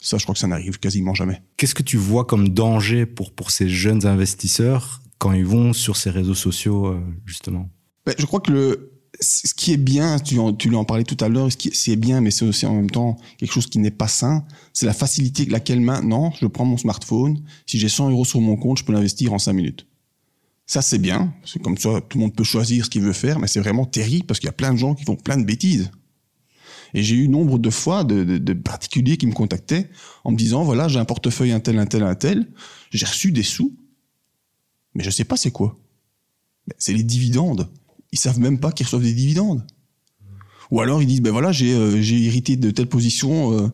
Ça, 0.00 0.18
je 0.18 0.24
crois 0.24 0.34
que 0.34 0.38
ça 0.38 0.46
n'arrive 0.46 0.78
quasiment 0.78 1.14
jamais. 1.14 1.42
Qu'est-ce 1.56 1.74
que 1.74 1.82
tu 1.82 1.96
vois 1.96 2.24
comme 2.24 2.50
danger 2.50 3.06
pour, 3.06 3.32
pour 3.32 3.50
ces 3.50 3.68
jeunes 3.68 4.06
investisseurs 4.06 5.00
quand 5.18 5.32
ils 5.32 5.46
vont 5.46 5.72
sur 5.72 5.96
ces 5.96 6.10
réseaux 6.10 6.34
sociaux, 6.34 6.86
euh, 6.86 7.00
justement? 7.26 7.68
Ben, 8.06 8.14
Je 8.16 8.24
crois 8.26 8.40
que 8.40 8.52
le, 8.52 8.92
ce 9.20 9.54
qui 9.54 9.72
est 9.72 9.78
bien, 9.78 10.18
tu, 10.18 10.38
en, 10.38 10.52
tu 10.52 10.74
en 10.74 10.84
parlais 10.84 11.04
tout 11.04 11.16
à 11.20 11.28
l'heure, 11.28 11.50
ce 11.50 11.56
qui 11.56 11.70
c'est 11.72 11.96
bien, 11.96 12.20
mais 12.20 12.30
c'est 12.30 12.44
aussi 12.44 12.66
en 12.66 12.74
même 12.74 12.90
temps 12.90 13.16
quelque 13.38 13.52
chose 13.52 13.66
qui 13.66 13.78
n'est 13.78 13.90
pas 13.90 14.08
sain, 14.08 14.44
c'est 14.72 14.86
la 14.86 14.94
facilité 14.94 15.42
avec 15.42 15.52
laquelle 15.52 15.80
maintenant, 15.80 16.32
je 16.40 16.46
prends 16.46 16.64
mon 16.64 16.76
smartphone, 16.76 17.42
si 17.66 17.78
j'ai 17.78 17.88
100 17.88 18.10
euros 18.10 18.24
sur 18.24 18.40
mon 18.40 18.56
compte, 18.56 18.78
je 18.78 18.84
peux 18.84 18.92
l'investir 18.92 19.32
en 19.32 19.38
5 19.38 19.52
minutes. 19.52 19.86
Ça, 20.68 20.82
c'est 20.82 20.98
bien, 20.98 21.34
c'est 21.44 21.60
comme 21.60 21.76
ça, 21.76 22.00
tout 22.08 22.18
le 22.18 22.24
monde 22.24 22.36
peut 22.36 22.44
choisir 22.44 22.84
ce 22.84 22.90
qu'il 22.90 23.02
veut 23.02 23.12
faire, 23.12 23.40
mais 23.40 23.48
c'est 23.48 23.58
vraiment 23.58 23.86
terrible 23.86 24.26
parce 24.26 24.38
qu'il 24.38 24.46
y 24.46 24.50
a 24.50 24.52
plein 24.52 24.72
de 24.72 24.78
gens 24.78 24.94
qui 24.94 25.04
font 25.04 25.16
plein 25.16 25.36
de 25.36 25.44
bêtises. 25.44 25.90
Et 26.94 27.02
j'ai 27.02 27.16
eu 27.16 27.28
nombre 27.28 27.58
de 27.58 27.70
fois 27.70 28.04
de, 28.04 28.52
particuliers 28.52 29.16
qui 29.16 29.26
me 29.26 29.32
contactaient 29.32 29.90
en 30.22 30.30
me 30.30 30.36
disant, 30.36 30.62
voilà, 30.62 30.86
j'ai 30.86 31.00
un 31.00 31.04
portefeuille 31.04 31.50
un 31.50 31.60
tel, 31.60 31.78
un 31.80 31.86
tel, 31.86 32.04
un 32.04 32.14
tel, 32.14 32.48
j'ai 32.90 33.06
reçu 33.06 33.32
des 33.32 33.42
sous, 33.42 33.76
mais 34.94 35.02
je 35.02 35.10
sais 35.10 35.24
pas 35.24 35.36
c'est 35.36 35.50
quoi. 35.50 35.76
C'est 36.78 36.92
les 36.92 37.02
dividendes 37.02 37.68
ils 38.12 38.18
savent 38.18 38.40
même 38.40 38.58
pas 38.58 38.72
qu'ils 38.72 38.86
reçoivent 38.86 39.02
des 39.02 39.12
dividendes. 39.12 39.66
Ou 40.70 40.80
alors 40.80 41.02
ils 41.02 41.06
disent 41.06 41.22
ben 41.22 41.30
voilà 41.30 41.50
j'ai 41.50 41.72
euh, 41.72 41.96
hérité 41.96 42.56
de 42.56 42.70
telle 42.70 42.88
position, 42.88 43.58
euh, 43.58 43.68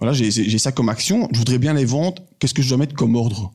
voilà 0.00 0.12
j'ai 0.12 0.58
ça 0.58 0.72
comme 0.72 0.88
action, 0.88 1.28
je 1.32 1.38
voudrais 1.38 1.58
bien 1.58 1.74
les 1.74 1.84
vendre, 1.84 2.22
qu'est-ce 2.38 2.54
que 2.54 2.62
je 2.62 2.68
dois 2.68 2.78
mettre 2.78 2.94
comme 2.94 3.14
ordre? 3.14 3.52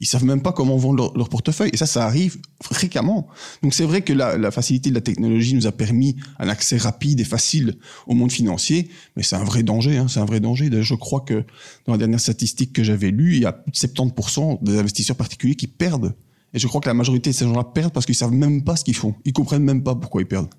Ils 0.00 0.06
savent 0.06 0.24
même 0.24 0.42
pas 0.42 0.52
comment 0.52 0.76
vendre 0.76 1.12
leur, 1.14 1.28
portefeuille 1.28 1.70
et 1.72 1.76
ça 1.76 1.86
ça 1.86 2.04
arrive 2.04 2.38
fréquemment. 2.60 3.28
Donc 3.62 3.74
c'est 3.74 3.84
vrai 3.84 4.02
que 4.02 4.12
la, 4.12 4.36
la 4.36 4.50
facilité 4.50 4.90
de 4.90 4.94
la 4.94 5.00
technologie 5.00 5.54
nous 5.54 5.66
a 5.66 5.72
permis 5.72 6.16
un 6.38 6.48
accès 6.48 6.76
rapide 6.76 7.20
et 7.20 7.24
facile 7.24 7.78
au 8.06 8.14
monde 8.14 8.32
financier, 8.32 8.90
mais 9.16 9.22
c'est 9.22 9.36
un 9.36 9.44
vrai 9.44 9.62
danger, 9.62 9.96
hein, 9.96 10.08
c'est 10.08 10.20
un 10.20 10.24
vrai 10.24 10.40
danger. 10.40 10.68
je 10.82 10.94
crois 10.94 11.20
que 11.20 11.44
dans 11.86 11.92
la 11.92 11.98
dernière 11.98 12.20
statistique 12.20 12.72
que 12.72 12.82
j'avais 12.82 13.10
lue, 13.10 13.36
il 13.36 13.42
y 13.42 13.46
a 13.46 13.52
plus 13.52 13.70
de 13.70 13.76
70% 13.76 14.62
des 14.62 14.78
investisseurs 14.78 15.16
particuliers 15.16 15.54
qui 15.54 15.68
perdent 15.68 16.14
et 16.54 16.60
je 16.60 16.68
crois 16.68 16.80
que 16.80 16.88
la 16.88 16.94
majorité 16.94 17.30
de 17.30 17.34
ces 17.34 17.44
gens-là 17.44 17.64
perdent 17.64 17.92
parce 17.92 18.06
qu'ils 18.06 18.14
savent 18.14 18.32
même 18.32 18.62
pas 18.62 18.76
ce 18.76 18.84
qu'ils 18.84 18.94
font. 18.94 19.14
Ils 19.24 19.32
comprennent 19.32 19.64
même 19.64 19.82
pas 19.82 19.96
pourquoi 19.96 20.22
ils 20.22 20.26
perdent. 20.26 20.54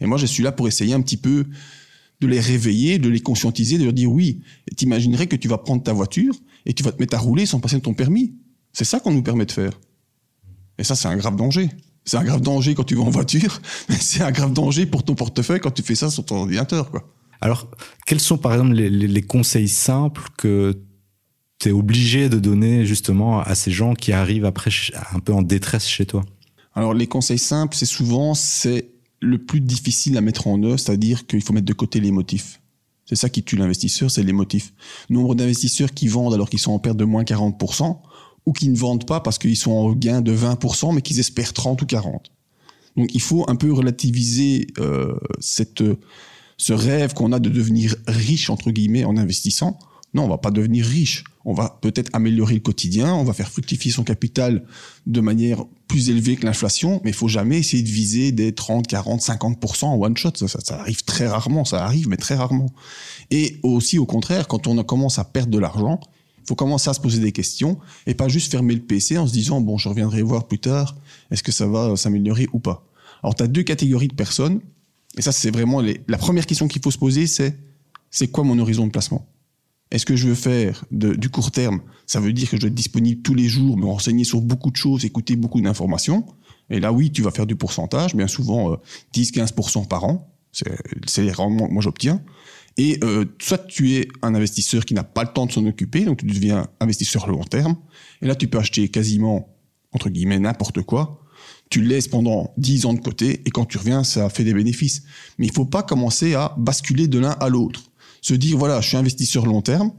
Et 0.00 0.06
moi, 0.06 0.16
je 0.16 0.26
suis 0.26 0.42
là 0.42 0.52
pour 0.52 0.66
essayer 0.66 0.94
un 0.94 1.02
petit 1.02 1.18
peu 1.18 1.44
de 2.20 2.26
les 2.26 2.40
réveiller, 2.40 2.98
de 2.98 3.08
les 3.08 3.20
conscientiser, 3.20 3.78
de 3.78 3.84
leur 3.84 3.92
dire 3.92 4.10
oui, 4.10 4.40
t'imaginerais 4.76 5.26
que 5.26 5.36
tu 5.36 5.46
vas 5.46 5.58
prendre 5.58 5.82
ta 5.82 5.92
voiture 5.92 6.34
et 6.66 6.72
tu 6.72 6.82
vas 6.82 6.92
te 6.92 7.00
mettre 7.00 7.14
à 7.14 7.18
rouler 7.18 7.46
sans 7.46 7.60
passer 7.60 7.78
ton 7.80 7.94
permis? 7.94 8.34
C'est 8.78 8.84
ça 8.84 9.00
qu'on 9.00 9.10
nous 9.10 9.24
permet 9.24 9.44
de 9.44 9.50
faire. 9.50 9.72
Et 10.78 10.84
ça, 10.84 10.94
c'est 10.94 11.08
un 11.08 11.16
grave 11.16 11.34
danger. 11.34 11.68
C'est 12.04 12.16
un 12.16 12.22
grave 12.22 12.40
danger 12.40 12.76
quand 12.76 12.84
tu 12.84 12.94
vas 12.94 13.02
en 13.02 13.10
voiture, 13.10 13.60
mais 13.88 13.96
c'est 13.96 14.22
un 14.22 14.30
grave 14.30 14.52
danger 14.52 14.86
pour 14.86 15.02
ton 15.02 15.16
portefeuille 15.16 15.58
quand 15.58 15.72
tu 15.72 15.82
fais 15.82 15.96
ça 15.96 16.10
sur 16.10 16.24
ton 16.24 16.36
ordinateur, 16.36 16.92
quoi. 16.92 17.12
Alors, 17.40 17.68
quels 18.06 18.20
sont 18.20 18.38
par 18.38 18.52
exemple 18.52 18.74
les, 18.74 18.88
les 18.88 19.22
conseils 19.22 19.66
simples 19.68 20.22
que 20.36 20.80
tu 21.58 21.70
es 21.70 21.72
obligé 21.72 22.28
de 22.28 22.38
donner 22.38 22.86
justement 22.86 23.40
à 23.40 23.56
ces 23.56 23.72
gens 23.72 23.94
qui 23.94 24.12
arrivent 24.12 24.44
après 24.44 24.70
un 25.12 25.18
peu 25.18 25.32
en 25.32 25.42
détresse 25.42 25.88
chez 25.88 26.06
toi? 26.06 26.24
Alors 26.76 26.94
les 26.94 27.08
conseils 27.08 27.38
simples, 27.38 27.74
c'est 27.74 27.84
souvent 27.84 28.34
c'est 28.34 28.92
le 29.18 29.38
plus 29.38 29.60
difficile 29.60 30.16
à 30.16 30.20
mettre 30.20 30.46
en 30.46 30.62
œuvre, 30.62 30.78
c'est-à-dire 30.78 31.26
qu'il 31.26 31.42
faut 31.42 31.52
mettre 31.52 31.66
de 31.66 31.72
côté 31.72 31.98
les 31.98 32.12
motifs. 32.12 32.60
C'est 33.08 33.16
ça 33.16 33.28
qui 33.28 33.42
tue 33.42 33.56
l'investisseur, 33.56 34.10
c'est 34.10 34.22
les 34.22 34.32
motifs. 34.32 34.72
Nombre 35.10 35.34
d'investisseurs 35.34 35.92
qui 35.92 36.08
vendent 36.08 36.34
alors 36.34 36.48
qu'ils 36.48 36.58
sont 36.60 36.72
en 36.72 36.78
perte 36.78 36.96
de 36.96 37.04
moins 37.04 37.24
40%, 37.24 37.98
ou 38.48 38.52
qui 38.52 38.70
ne 38.70 38.76
vendent 38.76 39.06
pas 39.06 39.20
parce 39.20 39.38
qu'ils 39.38 39.56
sont 39.56 39.72
en 39.72 39.92
gain 39.92 40.22
de 40.22 40.34
20%, 40.34 40.94
mais 40.94 41.02
qu'ils 41.02 41.20
espèrent 41.20 41.52
30 41.52 41.82
ou 41.82 41.86
40. 41.86 42.32
Donc 42.96 43.14
il 43.14 43.20
faut 43.20 43.44
un 43.48 43.56
peu 43.56 43.70
relativiser 43.70 44.68
euh, 44.78 45.14
cette, 45.38 45.84
ce 46.56 46.72
rêve 46.72 47.12
qu'on 47.12 47.32
a 47.32 47.40
de 47.40 47.50
devenir 47.50 47.94
riche, 48.06 48.48
entre 48.48 48.70
guillemets, 48.70 49.04
en 49.04 49.16
investissant. 49.16 49.78
Non, 50.14 50.24
on 50.24 50.28
va 50.28 50.38
pas 50.38 50.50
devenir 50.50 50.86
riche 50.86 51.24
on 51.48 51.54
va 51.54 51.78
peut-être 51.80 52.10
améliorer 52.12 52.52
le 52.52 52.60
quotidien, 52.60 53.14
on 53.14 53.24
va 53.24 53.32
faire 53.32 53.48
fructifier 53.48 53.90
son 53.90 54.04
capital 54.04 54.64
de 55.06 55.20
manière 55.22 55.64
plus 55.86 56.10
élevée 56.10 56.36
que 56.36 56.44
l'inflation, 56.44 57.00
mais 57.02 57.10
il 57.10 57.14
faut 57.14 57.26
jamais 57.26 57.56
essayer 57.56 57.82
de 57.82 57.88
viser 57.88 58.32
des 58.32 58.52
30, 58.52 58.86
40, 58.86 59.22
50% 59.22 59.86
en 59.86 59.98
one 59.98 60.14
shot. 60.14 60.32
Ça, 60.34 60.78
arrive 60.78 61.04
très 61.04 61.26
rarement, 61.26 61.64
ça 61.64 61.82
arrive, 61.82 62.06
mais 62.06 62.18
très 62.18 62.34
rarement. 62.34 62.70
Et 63.30 63.60
aussi, 63.62 63.98
au 63.98 64.04
contraire, 64.04 64.46
quand 64.46 64.66
on 64.66 64.82
commence 64.84 65.18
à 65.18 65.24
perdre 65.24 65.50
de 65.50 65.58
l'argent, 65.58 66.00
faut 66.48 66.54
commencer 66.54 66.90
à 66.90 66.94
se 66.94 67.00
poser 67.00 67.20
des 67.20 67.32
questions 67.32 67.78
et 68.06 68.14
pas 68.14 68.28
juste 68.28 68.50
fermer 68.50 68.74
le 68.74 68.80
PC 68.80 69.18
en 69.18 69.26
se 69.26 69.32
disant, 69.32 69.60
bon, 69.60 69.78
je 69.78 69.88
reviendrai 69.88 70.22
voir 70.22 70.48
plus 70.48 70.58
tard, 70.58 70.96
est-ce 71.30 71.42
que 71.42 71.52
ça 71.52 71.66
va 71.66 71.96
s'améliorer 71.96 72.46
ou 72.52 72.58
pas? 72.58 72.86
Alors, 73.22 73.34
tu 73.34 73.42
as 73.42 73.46
deux 73.46 73.62
catégories 73.62 74.08
de 74.08 74.14
personnes, 74.14 74.60
et 75.16 75.22
ça, 75.22 75.32
c'est 75.32 75.50
vraiment 75.50 75.80
la 75.80 76.18
première 76.18 76.46
question 76.46 76.68
qu'il 76.68 76.82
faut 76.82 76.90
se 76.90 76.98
poser, 76.98 77.26
c'est, 77.26 77.58
c'est 78.10 78.28
quoi 78.28 78.44
mon 78.44 78.58
horizon 78.58 78.86
de 78.86 78.92
placement? 78.92 79.26
Est-ce 79.90 80.04
que 80.04 80.16
je 80.16 80.28
veux 80.28 80.34
faire 80.34 80.84
du 80.90 81.30
court 81.30 81.50
terme? 81.50 81.80
Ça 82.06 82.20
veut 82.20 82.32
dire 82.32 82.50
que 82.50 82.56
je 82.56 82.60
dois 82.60 82.68
être 82.68 82.74
disponible 82.74 83.22
tous 83.22 83.34
les 83.34 83.48
jours, 83.48 83.76
me 83.78 83.86
renseigner 83.86 84.24
sur 84.24 84.40
beaucoup 84.40 84.70
de 84.70 84.76
choses, 84.76 85.04
écouter 85.04 85.34
beaucoup 85.34 85.60
d'informations. 85.60 86.26
Et 86.70 86.78
là, 86.78 86.92
oui, 86.92 87.10
tu 87.10 87.22
vas 87.22 87.30
faire 87.30 87.46
du 87.46 87.56
pourcentage, 87.56 88.14
bien 88.14 88.28
souvent 88.28 88.78
10-15% 89.14 89.82
euh, 89.82 89.84
par 89.86 90.04
an. 90.04 90.30
C'est 90.52 91.22
les 91.22 91.32
rendements 91.32 91.68
que 91.68 91.72
moi 91.72 91.82
j'obtiens. 91.82 92.22
Et 92.78 92.98
euh, 93.04 93.26
soit 93.40 93.58
tu 93.58 93.96
es 93.96 94.08
un 94.22 94.34
investisseur 94.34 94.84
qui 94.84 94.94
n'a 94.94 95.04
pas 95.04 95.24
le 95.24 95.32
temps 95.32 95.46
de 95.46 95.52
s'en 95.52 95.66
occuper, 95.66 96.04
donc 96.04 96.18
tu 96.18 96.26
deviens 96.26 96.68
investisseur 96.80 97.26
long 97.28 97.44
terme. 97.44 97.76
Et 98.22 98.26
là, 98.26 98.34
tu 98.34 98.48
peux 98.48 98.58
acheter 98.58 98.88
quasiment, 98.88 99.54
entre 99.92 100.08
guillemets, 100.08 100.38
n'importe 100.38 100.82
quoi. 100.82 101.20
Tu 101.70 101.80
le 101.80 101.88
laisses 101.88 102.08
pendant 102.08 102.54
10 102.56 102.86
ans 102.86 102.94
de 102.94 103.00
côté, 103.00 103.42
et 103.44 103.50
quand 103.50 103.66
tu 103.66 103.76
reviens, 103.76 104.04
ça 104.04 104.30
fait 104.30 104.44
des 104.44 104.54
bénéfices. 104.54 105.02
Mais 105.38 105.46
il 105.46 105.52
faut 105.52 105.66
pas 105.66 105.82
commencer 105.82 106.34
à 106.34 106.54
basculer 106.56 107.08
de 107.08 107.18
l'un 107.18 107.32
à 107.32 107.48
l'autre 107.50 107.88
se 108.20 108.34
dire 108.34 108.58
voilà, 108.58 108.80
je 108.80 108.88
suis 108.88 108.96
investisseur 108.96 109.46
long 109.46 109.62
terme. 109.62 109.92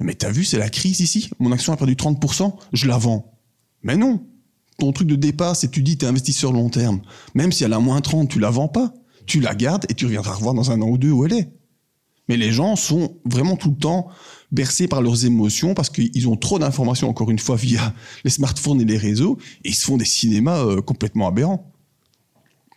Mais 0.00 0.14
t'as 0.14 0.30
vu, 0.30 0.44
c'est 0.44 0.58
la 0.58 0.68
crise 0.68 1.00
ici. 1.00 1.30
Mon 1.38 1.52
action 1.52 1.72
a 1.72 1.76
perdu 1.76 1.94
30%, 1.94 2.54
je 2.72 2.86
la 2.86 2.98
vends. 2.98 3.38
Mais 3.82 3.96
non. 3.96 4.26
Ton 4.78 4.92
truc 4.92 5.06
de 5.06 5.14
départ, 5.14 5.54
c'est 5.54 5.70
tu 5.70 5.82
dis 5.82 5.96
t'es 5.96 6.06
investisseur 6.06 6.52
long 6.52 6.68
terme. 6.68 7.00
Même 7.34 7.52
si 7.52 7.62
elle 7.64 7.72
a 7.72 7.78
moins 7.78 8.00
30, 8.00 8.28
tu 8.28 8.40
la 8.40 8.50
vends 8.50 8.68
pas. 8.68 8.92
Tu 9.26 9.40
la 9.40 9.54
gardes 9.54 9.86
et 9.88 9.94
tu 9.94 10.04
reviendras 10.04 10.34
revoir 10.34 10.54
dans 10.54 10.70
un 10.70 10.82
an 10.82 10.88
ou 10.88 10.98
deux 10.98 11.10
où 11.10 11.24
elle 11.24 11.32
est. 11.32 11.48
Mais 12.28 12.36
les 12.36 12.52
gens 12.52 12.76
sont 12.76 13.16
vraiment 13.24 13.56
tout 13.56 13.70
le 13.70 13.76
temps 13.76 14.08
bercés 14.50 14.88
par 14.88 15.02
leurs 15.02 15.26
émotions 15.26 15.74
parce 15.74 15.90
qu'ils 15.90 16.28
ont 16.28 16.36
trop 16.36 16.58
d'informations, 16.58 17.08
encore 17.08 17.30
une 17.30 17.38
fois, 17.38 17.56
via 17.56 17.94
les 18.24 18.30
smartphones 18.30 18.80
et 18.80 18.84
les 18.84 18.96
réseaux, 18.96 19.38
et 19.64 19.70
ils 19.70 19.74
se 19.74 19.84
font 19.84 19.96
des 19.96 20.04
cinémas 20.04 20.64
euh, 20.64 20.80
complètement 20.80 21.26
aberrants. 21.26 21.70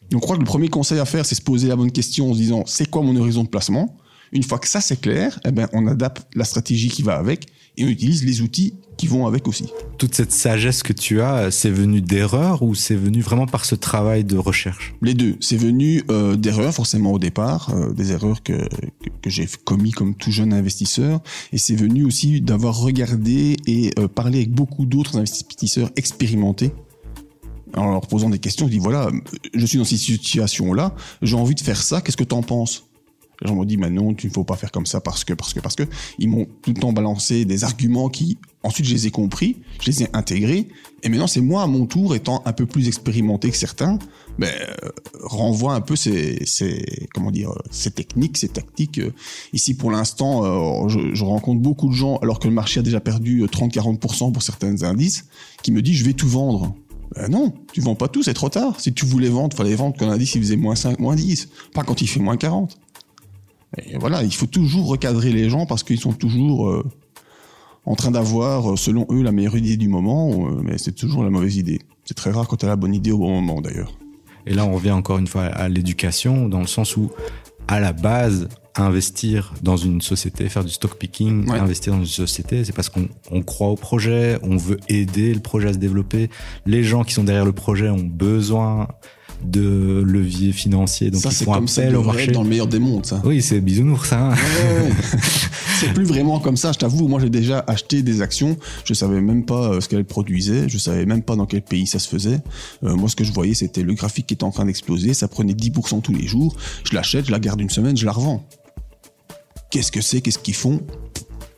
Donc, 0.10 0.22
je 0.22 0.26
crois 0.26 0.36
que 0.36 0.42
le 0.42 0.46
premier 0.46 0.70
conseil 0.70 1.00
à 1.00 1.06
faire, 1.06 1.26
c'est 1.26 1.36
se 1.36 1.42
poser 1.42 1.68
la 1.68 1.76
bonne 1.76 1.92
question 1.92 2.32
en 2.32 2.34
se 2.34 2.40
disant, 2.40 2.64
c'est 2.66 2.90
quoi 2.90 3.02
mon 3.02 3.16
horizon 3.16 3.44
de 3.44 3.50
placement? 3.50 3.98
Une 4.32 4.44
fois 4.44 4.60
que 4.60 4.68
ça 4.68 4.82
c'est 4.82 5.00
clair, 5.00 5.40
eh 5.46 5.52
ben 5.52 5.68
on 5.74 5.88
adapte 5.88 6.28
la 6.36 6.44
stratégie 6.44 6.90
qui 6.90 7.04
va 7.04 7.18
avec 7.18 7.48
et 7.78 7.86
on 7.86 7.88
utilise 7.88 8.26
les 8.26 8.42
outils 8.42 8.74
qui 8.98 9.08
vont 9.08 9.28
avec 9.28 9.48
aussi. 9.48 9.66
Toute 10.00 10.16
cette 10.16 10.32
sagesse 10.32 10.82
que 10.82 10.94
tu 10.94 11.22
as, 11.22 11.52
c'est 11.52 11.70
venu 11.70 12.02
d'erreurs 12.02 12.64
ou 12.64 12.74
c'est 12.74 12.96
venu 12.96 13.22
vraiment 13.22 13.46
par 13.46 13.64
ce 13.66 13.76
travail 13.76 14.24
de 14.24 14.38
recherche? 14.38 14.96
Les 15.04 15.14
deux. 15.14 15.38
C'est 15.40 15.58
venu 15.58 16.04
euh, 16.10 16.36
d'erreurs 16.36 16.74
forcément 16.74 17.12
au 17.12 17.20
départ, 17.20 17.70
euh, 17.76 17.94
des 17.94 18.12
erreurs 18.12 18.42
que, 18.42 18.54
que, 18.54 19.10
que 19.22 19.30
j'ai 19.30 19.48
commis 19.64 19.92
comme 19.92 20.16
tout 20.16 20.32
jeune 20.32 20.52
investisseur, 20.52 21.22
et 21.54 21.60
c'est 21.60 21.76
venu 21.76 22.04
aussi 22.06 22.42
d'avoir 22.42 22.80
regardé 22.80 23.58
et 23.68 23.92
euh, 24.00 24.08
parlé 24.08 24.40
avec 24.40 24.52
beaucoup 24.52 24.86
d'autres 24.88 25.18
investisseurs 25.18 25.92
expérimentés 25.96 26.72
en 27.76 27.92
leur 27.92 28.08
posant 28.08 28.30
des 28.30 28.40
questions, 28.40 28.66
je 28.66 28.72
dis 28.72 28.80
voilà, 28.80 29.10
je 29.54 29.66
suis 29.66 29.78
dans 29.78 29.84
cette 29.84 30.00
situation-là, 30.00 30.96
j'ai 31.22 31.36
envie 31.36 31.56
de 31.56 31.60
faire 31.60 31.82
ça, 31.82 32.02
qu'est-ce 32.02 32.18
que 32.18 32.24
tu 32.24 32.34
en 32.34 32.42
penses? 32.42 32.87
Les 33.42 33.48
gens 33.48 33.56
m'ont 33.56 33.66
dit, 33.66 33.78
mais 33.78 33.90
non, 33.90 34.14
tu 34.14 34.28
ne 34.28 34.32
faut 34.32 34.44
pas 34.44 34.56
faire 34.56 34.72
comme 34.72 34.86
ça 34.86 35.00
parce 35.00 35.24
que, 35.24 35.34
parce 35.34 35.54
que, 35.54 35.60
parce 35.60 35.76
que. 35.76 35.84
Ils 36.18 36.30
m'ont 36.30 36.48
tout 36.62 36.72
le 36.74 36.80
temps 36.80 36.92
balancé 36.92 37.46
des 37.46 37.64
arguments 37.64 38.10
qui, 38.10 38.38
ensuite, 38.64 38.88
je 38.88 38.94
les 38.94 39.08
ai 39.08 39.12
compris, 39.12 39.58
je 39.80 39.92
les 39.92 40.04
ai 40.04 40.08
intégrés. 40.14 40.68
Et 41.04 41.10
maintenant, 41.10 41.28
c'est 41.28 41.42
moi, 41.42 41.62
à 41.62 41.68
mon 41.68 41.86
tour, 41.86 42.16
étant 42.16 42.42
un 42.46 42.54
peu 42.54 42.66
plus 42.66 42.88
expérimenté 42.88 43.52
que 43.52 43.58
certains, 43.58 44.00
ben, 44.40 44.50
euh, 44.50 44.90
renvoie 45.22 45.74
un 45.76 45.82
peu 45.82 45.96
ces, 45.96 46.44
ces, 46.46 47.08
comment 47.14 47.32
dire, 47.32 47.52
ces 47.70 47.92
techniques, 47.92 48.38
ces 48.38 48.50
tactiques. 48.50 49.02
Ici, 49.54 49.76
pour 49.76 49.92
l'instant, 49.92 50.86
euh, 50.86 50.88
je, 50.88 51.24
rencontre 51.24 51.62
beaucoup 51.62 51.90
de 51.90 51.94
gens, 51.94 52.18
alors 52.18 52.40
que 52.40 52.48
le 52.48 52.54
marché 52.54 52.80
a 52.80 52.84
déjà 52.84 53.00
perdu 53.00 53.44
30-40% 53.46 54.32
pour 54.32 54.42
certains 54.42 54.82
indices, 54.84 55.26
qui 55.62 55.72
me 55.72 55.82
disent, 55.84 55.98
je 55.98 56.06
vais 56.06 56.14
tout 56.14 56.28
vendre. 56.28 56.74
Ben 57.16 57.30
non, 57.30 57.54
tu 57.72 57.82
vends 57.82 57.96
pas 57.96 58.08
tout, 58.08 58.22
c'est 58.22 58.34
trop 58.34 58.50
tard. 58.50 58.80
Si 58.80 58.94
tu 58.94 59.06
voulais 59.06 59.30
vendre, 59.30 59.56
fallait 59.56 59.76
vendre 59.76 59.96
quand 59.98 60.08
l'indice 60.08 60.36
il 60.36 60.42
faisait 60.42 60.58
moins 60.58 60.76
5, 60.76 61.00
moins 61.00 61.16
10, 61.16 61.50
pas 61.74 61.84
quand 61.84 62.02
il 62.02 62.08
fait 62.08 62.20
moins 62.20 62.38
40. 62.38 62.78
Et 63.78 63.98
voilà, 63.98 64.24
il 64.24 64.34
faut 64.34 64.46
toujours 64.46 64.88
recadrer 64.88 65.32
les 65.32 65.50
gens 65.50 65.66
parce 65.66 65.84
qu'ils 65.84 66.00
sont 66.00 66.14
toujours 66.14 66.70
euh, 66.70 66.86
en 67.86 67.96
train 67.96 68.12
d'avoir, 68.12 68.74
euh, 68.74 68.76
selon 68.76 69.06
eux, 69.12 69.22
la 69.22 69.32
meilleure 69.32 69.58
idée 69.58 69.78
du 69.78 69.88
moment, 69.88 70.48
euh, 70.48 70.62
mais 70.64 70.78
c'est 70.78 70.94
toujours 70.94 71.24
la 71.24 71.30
mauvaise 71.30 71.58
idée. 71.58 71.80
C'est 72.06 72.14
très 72.14 72.32
rare 72.32 72.48
quand 72.48 72.58
tu 72.58 72.66
as 72.66 72.70
la 72.70 72.76
bonne 72.76 72.94
idée 72.94 73.12
au 73.12 73.18
bon 73.18 73.42
moment 73.42 73.62
d'ailleurs. 73.62 73.98
Et 74.46 74.54
là, 74.54 74.66
on 74.66 74.74
revient 74.74 74.92
encore 74.92 75.18
une 75.18 75.28
fois 75.28 75.44
à 75.44 75.68
l'éducation, 75.68 76.48
dans 76.48 76.62
le 76.62 76.68
sens 76.68 76.96
où, 76.96 77.12
à 77.68 77.82
la 77.82 77.92
base, 77.92 78.48
investir 78.76 79.54
dans 79.62 79.76
une 79.76 80.02
société, 80.02 80.48
faire 80.48 80.64
du 80.64 80.72
stock 80.72 80.96
picking, 80.98 81.50
ouais. 81.50 81.60
investir 81.60 81.94
dans 81.94 82.00
une 82.00 82.06
société, 82.06 82.64
c'est 82.64 82.74
parce 82.74 82.90
qu'on 82.90 83.10
on 83.32 83.42
croit 83.42 83.70
au 83.70 83.76
projet, 83.76 84.38
on 84.44 84.56
veut 84.56 84.80
aider 84.88 85.34
le 85.34 85.42
projet 85.42 85.70
à 85.70 85.74
se 85.74 85.78
développer. 85.78 86.30
Les 86.66 86.84
gens 86.84 87.04
qui 87.04 87.14
sont 87.14 87.24
derrière 87.24 87.46
le 87.46 87.54
projet 87.54 87.90
ont 87.90 87.98
besoin 88.04 88.88
de 89.44 90.04
levier 90.06 90.52
financier. 90.52 91.12
Donc 91.12 91.22
ça, 91.22 91.30
ils 91.30 91.36
c'est 91.36 91.46
font 91.46 91.54
comme 91.54 91.68
ça 91.68 91.88
au 91.98 92.04
marché. 92.04 92.32
dans 92.32 92.44
le 92.44 92.50
meilleur 92.50 92.68
des 92.68 92.80
mondes, 92.80 93.06
ça. 93.06 93.22
Oui, 93.24 93.42
c'est 93.42 93.62
bisounours, 93.62 94.10
ça. 94.10 94.32
hein. 94.32 94.34
Ouais, 94.34 94.90
ouais. 94.90 94.92
c'est 95.80 95.94
plus 95.94 96.06
vraiment 96.06 96.40
comme 96.40 96.58
ça, 96.58 96.72
je 96.72 96.80
t'avoue. 96.80 97.08
Moi, 97.08 97.20
j'ai 97.20 97.30
déjà 97.30 97.64
acheté 97.68 98.02
des 98.02 98.22
actions. 98.22 98.58
Je 98.84 98.94
savais 98.94 99.22
même 99.22 99.46
pas 99.46 99.74
euh, 99.74 99.82
ce 99.82 99.88
qu'elles 99.90 100.06
produisaient. 100.06 100.68
Je 100.68 100.78
savais 100.78 101.06
même 101.06 101.22
pas 101.22 101.36
dans 101.36 101.46
quel 101.46 101.62
pays 101.62 101.86
ça 101.88 102.00
se 102.00 102.08
faisait. 102.10 102.40
Euh, 102.84 102.96
moi, 102.96 103.10
ce 103.10 103.16
que 103.16 103.24
je 103.24 103.32
voyais, 103.32 103.54
c'était 103.54 103.84
le 103.84 103.94
graphique 103.94 104.28
qui 104.28 104.34
était 104.34 104.44
en 104.44 104.52
train 104.52 104.66
d'exploser. 104.66 105.14
Ça 105.14 105.28
prenait 105.28 105.54
10% 105.54 106.02
tous 106.02 106.14
les 106.14 106.26
jours. 106.28 106.56
Je 106.90 106.96
l'achète, 106.96 107.28
je 107.28 107.32
la 107.32 107.40
garde 107.40 107.62
une 107.62 107.70
semaine, 107.70 107.96
je 107.96 108.06
la 108.06 108.12
revends. 108.12 108.44
Qu'est-ce 109.70 109.92
que 109.92 110.02
c'est? 110.02 110.22
Qu'est-ce 110.22 110.40
qu'ils 110.40 110.56
font? 110.56 110.82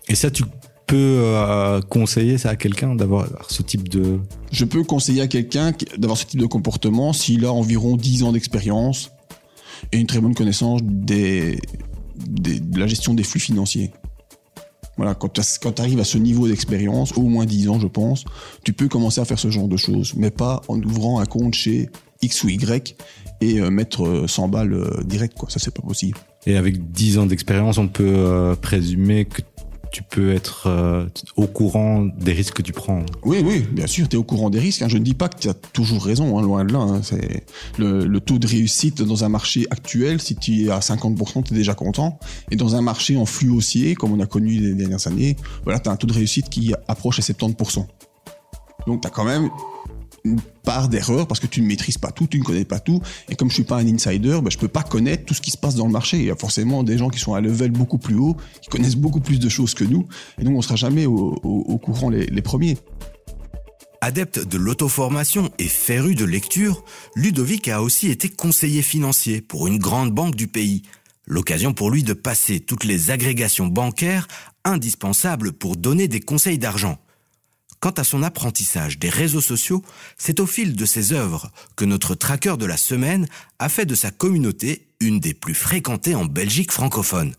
Et 0.08 0.16
ça, 0.16 0.30
tu 0.32 0.44
peux 0.90 0.96
euh, 1.24 1.82
conseiller 1.82 2.38
ça 2.38 2.50
à 2.50 2.56
quelqu'un 2.56 2.96
d'avoir 2.96 3.28
ce 3.50 3.62
type 3.62 3.88
de... 3.90 4.20
Je 4.52 4.66
peux 4.66 4.84
conseiller 4.84 5.22
à 5.22 5.28
quelqu'un 5.28 5.72
d'avoir 5.98 6.18
ce 6.18 6.26
type 6.26 6.40
de 6.40 6.46
comportement 6.46 7.14
s'il 7.14 7.46
a 7.46 7.54
environ 7.54 7.96
10 7.96 8.24
ans 8.24 8.32
d'expérience 8.32 9.12
et 9.92 9.98
une 10.00 10.08
très 10.08 10.20
bonne 10.20 10.36
connaissance 10.36 10.82
des, 10.84 11.60
des- 12.18 12.60
de 12.60 12.80
la 12.80 12.88
gestion 12.88 13.14
des 13.14 13.24
flux 13.24 13.40
financiers. 13.40 13.92
Voilà, 14.98 15.16
quand 15.16 15.30
tu 15.30 15.82
arrives 15.82 16.00
à 16.02 16.04
ce 16.04 16.18
niveau 16.18 16.48
d'expérience, 16.50 17.14
au 17.16 17.22
moins 17.24 17.46
10 17.46 17.70
ans 17.70 17.80
je 17.80 17.88
pense, 17.88 18.26
tu 18.66 18.74
peux 18.74 18.90
commencer 18.90 19.22
à 19.22 19.26
faire 19.26 19.40
ce 19.40 19.50
genre 19.50 19.70
de 19.70 19.78
choses, 19.78 20.14
mais 20.18 20.30
pas 20.32 20.62
en 20.68 20.82
ouvrant 20.82 21.20
un 21.22 21.26
compte 21.26 21.54
chez 21.54 21.90
X 22.22 22.44
ou 22.44 22.50
Y 22.50 22.98
et 23.40 23.62
euh, 23.62 23.70
mettre 23.70 24.06
euh, 24.06 24.28
100 24.28 24.50
balles 24.50 24.74
euh, 24.74 25.02
direct, 25.06 25.38
quoi. 25.38 25.50
Ça, 25.50 25.58
c'est 25.60 25.74
pas 25.74 25.82
possible. 25.82 26.18
Et 26.46 26.58
avec 26.58 26.92
10 26.92 27.18
ans 27.20 27.26
d'expérience, 27.26 27.78
on 27.78 27.88
peut 27.88 28.04
euh, 28.14 28.56
présumer 28.58 29.24
que 29.24 29.42
tu 29.92 30.04
peux 30.04 30.34
être 30.34 30.68
euh, 30.68 31.08
au 31.36 31.48
courant 31.48 32.06
des 32.06 32.32
risques 32.34 32.54
que 32.56 32.62
tu 32.62 32.74
prends. 32.74 33.04
Oui, 33.24 33.42
oui, 33.44 33.66
bien 33.72 33.88
sûr, 33.88 34.08
tu 34.08 34.16
es 34.16 34.20
au 34.20 34.24
courant 34.24 34.50
des 34.50 34.60
risques. 34.60 34.82
hein. 34.82 34.88
Je 34.88 34.98
ne 34.98 35.04
dis 35.04 35.14
pas 35.14 35.30
que 35.30 35.40
tu 35.40 35.50
as 35.50 35.54
toujours 35.54 36.04
raison, 36.06 36.38
hein, 36.38 36.42
loin 36.42 36.64
de 36.66 36.74
là. 36.74 36.80
hein. 36.80 37.02
C'est 37.04 37.44
le, 37.78 38.20
taux 38.20 38.38
de 38.38 38.48
réussite 38.48 39.02
dans 39.02 39.24
un 39.24 39.30
marché 39.30 39.66
actuel, 39.72 40.22
si 40.22 40.36
tu 40.36 40.66
es 40.66 40.70
à 40.70 40.80
50%, 40.80 41.44
tu 41.44 41.54
es 41.54 41.58
déjà 41.58 41.74
content. 41.74 42.20
Et 42.52 42.56
dans 42.56 42.76
un 42.76 42.82
marché 42.82 43.18
en 43.18 43.26
flux 43.26 43.50
haussier, 43.50 43.96
comme 43.96 44.12
on 44.14 44.20
a 44.20 44.26
connu 44.26 44.52
les 44.60 44.74
dernières 44.74 45.08
années, 45.08 45.36
voilà, 45.64 45.80
tu 45.80 45.90
as 45.90 45.92
un 45.92 45.96
taux 45.96 46.08
de 46.08 46.14
réussite 46.14 46.50
qui 46.50 46.74
approche 46.88 47.20
à 47.20 47.22
70%. 47.22 47.86
Donc 48.88 49.02
tu 49.02 49.08
as 49.08 49.12
quand 49.12 49.26
même 49.26 49.50
part 50.64 50.90
d'erreur 50.90 51.28
parce 51.28 51.40
que 51.40 51.48
tu 51.48 51.62
ne 51.62 51.68
maîtrises 51.68 51.98
pas 51.98 52.12
tout, 52.12 52.28
tu 52.28 52.40
ne 52.40 52.44
connais 52.44 52.66
pas 52.66 52.80
tout. 52.80 53.02
Et 53.30 53.36
comme 53.36 53.50
je 53.50 53.56
suis 53.56 53.64
pas 53.64 53.78
un 53.78 53.88
insider, 53.88 54.40
ben, 54.42 54.50
je 54.50 54.58
peux 54.58 54.68
pas 54.68 54.84
connaître 54.84 55.26
tout 55.26 55.34
ce 55.34 55.42
qui 55.42 55.52
se 55.52 55.58
passe 55.58 55.76
dans 55.76 55.86
le 55.86 55.92
marché. 55.92 56.18
Il 56.18 56.26
y 56.26 56.32
a 56.32 56.36
forcément 56.36 56.84
des 56.84 56.98
gens 56.98 57.10
qui 57.10 57.20
sont 57.20 57.34
à 57.34 57.42
level 57.42 57.72
beaucoup 57.72 57.98
plus 57.98 58.16
haut, 58.16 58.36
qui 58.62 58.70
connaissent 58.70 58.96
beaucoup 58.98 59.22
plus 59.22 59.40
de 59.40 59.50
choses 59.50 59.74
que 59.74 59.84
nous. 59.84 60.08
Et 60.40 60.44
donc 60.44 60.56
on 60.58 60.62
sera 60.62 60.76
jamais 60.76 61.06
au 61.06 61.78
courant 61.82 62.10
les- 62.10 62.26
les 62.28 62.42
premiers. 62.42 62.78
Adepte 64.02 64.48
de 64.48 64.58
l'auto-formation 64.58 65.52
et 65.60 65.68
féru 65.68 66.16
de 66.16 66.24
lecture, 66.24 66.86
Ludovic 67.16 67.68
a 67.68 67.82
aussi 67.82 68.08
été 68.10 68.30
conseiller 68.30 68.82
financier 68.82 69.42
pour 69.42 69.68
une 69.68 69.78
grande 69.78 70.12
banque 70.12 70.36
du 70.36 70.48
pays. 70.48 70.84
L'occasion 71.26 71.74
pour 71.74 71.92
lui 71.92 72.04
de 72.04 72.14
passer 72.14 72.62
toutes 72.62 72.86
les 72.86 73.12
agrégations 73.12 73.68
bancaires 73.68 74.28
indispensables 74.64 75.52
pour 75.52 75.76
donner 75.76 76.08
des 76.08 76.22
conseils 76.22 76.58
d'argent. 76.58 76.98
Quant 77.80 77.92
à 77.92 78.04
son 78.04 78.24
apprentissage 78.24 79.00
des 79.00 79.10
réseaux 79.10 79.42
sociaux, 79.42 79.84
c'est 80.18 80.42
au 80.42 80.46
fil 80.46 80.76
de 80.76 80.86
ses 80.86 81.14
œuvres 81.14 81.50
que 81.78 81.86
notre 81.86 82.14
tracker 82.14 82.58
de 82.58 82.66
la 82.66 82.76
semaine 82.76 83.28
a 83.58 83.70
fait 83.70 83.86
de 83.86 83.96
sa 83.96 84.12
communauté 84.12 84.88
une 85.00 85.22
des 85.22 85.34
plus 85.34 85.56
fréquentées 85.56 86.16
en 86.16 86.26
Belgique 86.26 86.74
francophone. 86.74 87.36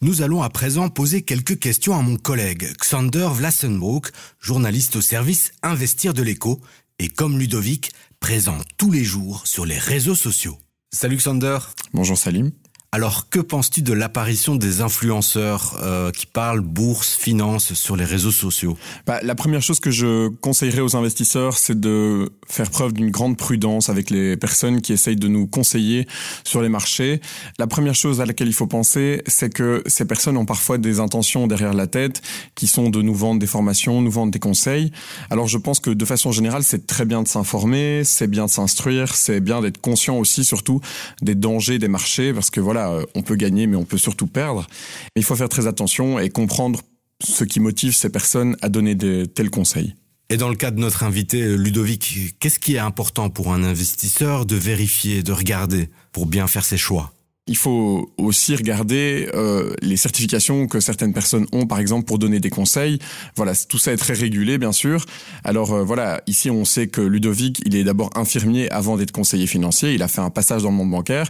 Nous 0.00 0.22
allons 0.22 0.42
à 0.42 0.50
présent 0.50 0.88
poser 0.88 1.22
quelques 1.22 1.58
questions 1.58 1.96
à 1.96 2.02
mon 2.02 2.16
collègue 2.16 2.72
Xander 2.80 3.28
Vlassenbroek, 3.32 4.08
journaliste 4.40 4.96
au 4.96 5.00
service 5.00 5.52
Investir 5.62 6.14
de 6.14 6.22
l'écho 6.22 6.60
et 6.98 7.08
comme 7.08 7.38
Ludovic, 7.38 7.92
présent 8.20 8.58
tous 8.78 8.92
les 8.92 9.04
jours 9.04 9.46
sur 9.46 9.66
les 9.66 9.78
réseaux 9.78 10.14
sociaux. 10.14 10.58
Salut 10.92 11.16
Xander. 11.16 11.58
Bonjour 11.92 12.18
Salim. 12.18 12.52
Alors 12.94 13.30
que 13.30 13.40
penses-tu 13.40 13.80
de 13.80 13.94
l'apparition 13.94 14.54
des 14.54 14.82
influenceurs 14.82 15.78
euh, 15.82 16.10
qui 16.10 16.26
parlent 16.26 16.60
bourse, 16.60 17.16
finance 17.16 17.72
sur 17.72 17.96
les 17.96 18.04
réseaux 18.04 18.30
sociaux? 18.30 18.76
Bah, 19.06 19.18
la 19.22 19.34
première 19.34 19.62
chose 19.62 19.80
que 19.80 19.90
je 19.90 20.28
conseillerais 20.28 20.82
aux 20.82 20.94
investisseurs, 20.94 21.56
c'est 21.56 21.80
de 21.80 22.30
faire 22.46 22.68
preuve 22.68 22.92
d'une 22.92 23.10
grande 23.10 23.38
prudence 23.38 23.88
avec 23.88 24.10
les 24.10 24.36
personnes 24.36 24.82
qui 24.82 24.92
essayent 24.92 25.16
de 25.16 25.26
nous 25.26 25.46
conseiller 25.46 26.06
sur 26.44 26.60
les 26.60 26.68
marchés. 26.68 27.22
La 27.58 27.66
première 27.66 27.94
chose 27.94 28.20
à 28.20 28.26
laquelle 28.26 28.48
il 28.48 28.52
faut 28.52 28.66
penser, 28.66 29.22
c'est 29.26 29.48
que 29.48 29.82
ces 29.86 30.04
personnes 30.04 30.36
ont 30.36 30.44
parfois 30.44 30.76
des 30.76 31.00
intentions 31.00 31.46
derrière 31.46 31.72
la 31.72 31.86
tête 31.86 32.20
qui 32.56 32.66
sont 32.66 32.90
de 32.90 33.00
nous 33.00 33.14
vendre 33.14 33.40
des 33.40 33.46
formations, 33.46 34.02
nous 34.02 34.10
vendre 34.10 34.32
des 34.32 34.38
conseils. 34.38 34.92
Alors 35.30 35.48
je 35.48 35.56
pense 35.56 35.80
que 35.80 35.88
de 35.88 36.04
façon 36.04 36.30
générale, 36.30 36.62
c'est 36.62 36.86
très 36.86 37.06
bien 37.06 37.22
de 37.22 37.28
s'informer, 37.28 38.02
c'est 38.04 38.26
bien 38.26 38.44
de 38.44 38.50
s'instruire, 38.50 39.14
c'est 39.14 39.40
bien 39.40 39.62
d'être 39.62 39.80
conscient 39.80 40.18
aussi 40.18 40.44
surtout 40.44 40.82
des 41.22 41.34
dangers 41.34 41.78
des 41.78 41.88
marchés 41.88 42.34
parce 42.34 42.50
que 42.50 42.60
voilà, 42.60 42.81
euh, 42.90 43.04
on 43.14 43.22
peut 43.22 43.36
gagner 43.36 43.66
mais 43.66 43.76
on 43.76 43.84
peut 43.84 43.98
surtout 43.98 44.26
perdre. 44.26 44.66
Mais 45.14 45.22
il 45.22 45.24
faut 45.24 45.36
faire 45.36 45.48
très 45.48 45.66
attention 45.66 46.18
et 46.18 46.30
comprendre 46.30 46.80
ce 47.22 47.44
qui 47.44 47.60
motive 47.60 47.94
ces 47.94 48.10
personnes 48.10 48.56
à 48.62 48.68
donner 48.68 48.94
de 48.94 49.24
tels 49.24 49.50
conseils. 49.50 49.94
Et 50.28 50.36
dans 50.36 50.48
le 50.48 50.56
cas 50.56 50.70
de 50.70 50.80
notre 50.80 51.02
invité 51.02 51.56
Ludovic, 51.56 52.36
qu'est-ce 52.40 52.58
qui 52.58 52.76
est 52.76 52.78
important 52.78 53.28
pour 53.28 53.52
un 53.52 53.62
investisseur 53.62 54.46
de 54.46 54.56
vérifier, 54.56 55.22
de 55.22 55.32
regarder 55.32 55.90
pour 56.10 56.26
bien 56.26 56.46
faire 56.46 56.64
ses 56.64 56.78
choix? 56.78 57.12
Il 57.48 57.56
faut 57.56 58.12
aussi 58.18 58.54
regarder 58.54 59.28
euh, 59.34 59.74
les 59.82 59.96
certifications 59.96 60.68
que 60.68 60.78
certaines 60.78 61.12
personnes 61.12 61.46
ont, 61.50 61.66
par 61.66 61.80
exemple, 61.80 62.04
pour 62.04 62.20
donner 62.20 62.38
des 62.38 62.50
conseils. 62.50 63.00
Voilà, 63.34 63.52
tout 63.68 63.78
ça 63.78 63.92
est 63.92 63.96
très 63.96 64.14
régulé, 64.14 64.58
bien 64.58 64.70
sûr. 64.70 65.04
Alors 65.42 65.72
euh, 65.72 65.82
voilà, 65.82 66.22
ici 66.28 66.50
on 66.50 66.64
sait 66.64 66.86
que 66.86 67.00
Ludovic, 67.00 67.60
il 67.66 67.74
est 67.74 67.82
d'abord 67.82 68.10
infirmier 68.14 68.70
avant 68.70 68.96
d'être 68.96 69.10
conseiller 69.10 69.48
financier. 69.48 69.92
Il 69.92 70.04
a 70.04 70.08
fait 70.08 70.20
un 70.20 70.30
passage 70.30 70.62
dans 70.62 70.70
le 70.70 70.76
monde 70.76 70.92
bancaire. 70.92 71.28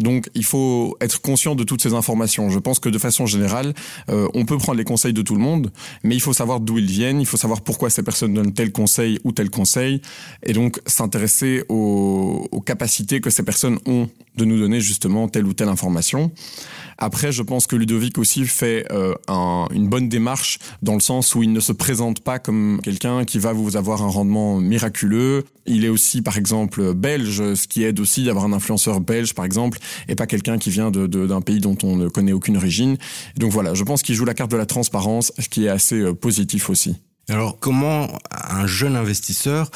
Donc 0.00 0.28
il 0.34 0.44
faut 0.44 0.98
être 1.00 1.22
conscient 1.22 1.54
de 1.54 1.64
toutes 1.64 1.82
ces 1.82 1.94
informations. 1.94 2.50
Je 2.50 2.58
pense 2.58 2.78
que 2.78 2.90
de 2.90 2.98
façon 2.98 3.24
générale, 3.24 3.72
euh, 4.10 4.28
on 4.34 4.44
peut 4.44 4.58
prendre 4.58 4.76
les 4.76 4.84
conseils 4.84 5.14
de 5.14 5.22
tout 5.22 5.34
le 5.34 5.40
monde, 5.40 5.72
mais 6.02 6.14
il 6.14 6.20
faut 6.20 6.34
savoir 6.34 6.60
d'où 6.60 6.76
ils 6.76 6.84
viennent, 6.90 7.22
il 7.22 7.26
faut 7.26 7.38
savoir 7.38 7.62
pourquoi 7.62 7.88
ces 7.88 8.02
personnes 8.02 8.34
donnent 8.34 8.52
tel 8.52 8.70
conseil 8.70 9.18
ou 9.24 9.32
tel 9.32 9.48
conseil, 9.48 10.02
et 10.42 10.52
donc 10.52 10.80
s'intéresser 10.84 11.64
aux, 11.70 12.48
aux 12.50 12.60
capacités 12.60 13.22
que 13.22 13.30
ces 13.30 13.44
personnes 13.44 13.78
ont 13.86 14.08
de 14.36 14.44
nous 14.44 14.58
donner 14.58 14.80
justement 14.80 15.28
telle 15.28 15.46
ou 15.46 15.52
telle 15.52 15.68
information. 15.68 16.32
Après, 16.98 17.32
je 17.32 17.42
pense 17.42 17.66
que 17.66 17.76
Ludovic 17.76 18.18
aussi 18.18 18.46
fait 18.46 18.86
euh, 18.92 19.14
une 19.72 19.88
bonne 19.88 20.08
démarche 20.08 20.58
dans 20.82 20.94
le 20.94 21.00
sens 21.00 21.34
où 21.34 21.42
il 21.42 21.52
ne 21.52 21.60
se 21.60 21.72
présente 21.72 22.20
pas 22.20 22.38
comme 22.38 22.80
quelqu'un 22.82 23.24
qui 23.24 23.38
va 23.38 23.52
vous 23.52 23.76
avoir 23.76 24.02
un 24.02 24.08
rendement 24.08 24.58
miraculeux. 24.58 25.44
Il 25.66 25.84
est 25.84 25.88
aussi, 25.88 26.22
par 26.22 26.36
exemple, 26.36 26.94
belge, 26.94 27.54
ce 27.54 27.66
qui 27.66 27.82
aide 27.82 27.98
aussi 28.00 28.24
d'avoir 28.24 28.44
un 28.44 28.52
influenceur 28.52 29.00
belge, 29.00 29.34
par 29.34 29.44
exemple, 29.44 29.78
et 30.08 30.14
pas 30.14 30.26
quelqu'un 30.26 30.58
qui 30.58 30.70
vient 30.70 30.90
d'un 30.90 31.06
de, 31.08 31.40
pays 31.40 31.60
dont 31.60 31.76
on 31.82 31.96
ne 31.96 32.08
connaît 32.08 32.32
aucune 32.32 32.56
origine. 32.56 32.96
Donc 33.36 33.50
voilà, 33.50 33.74
je 33.74 33.82
pense 33.82 34.02
qu'il 34.02 34.14
joue 34.14 34.24
la 34.24 34.34
carte 34.34 34.50
de 34.50 34.56
la 34.56 34.66
transparence, 34.66 35.32
ce 35.38 35.48
qui 35.48 35.64
est 35.64 35.70
assez 35.70 36.00
euh, 36.00 36.14
positif 36.14 36.70
aussi. 36.70 36.96
Alors, 37.28 37.58
comment 37.58 38.08
un 38.30 38.66
jeune 38.66 38.96
investisseur 38.96 39.70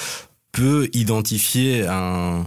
peut 0.53 0.89
identifier 0.93 1.87
un 1.87 2.47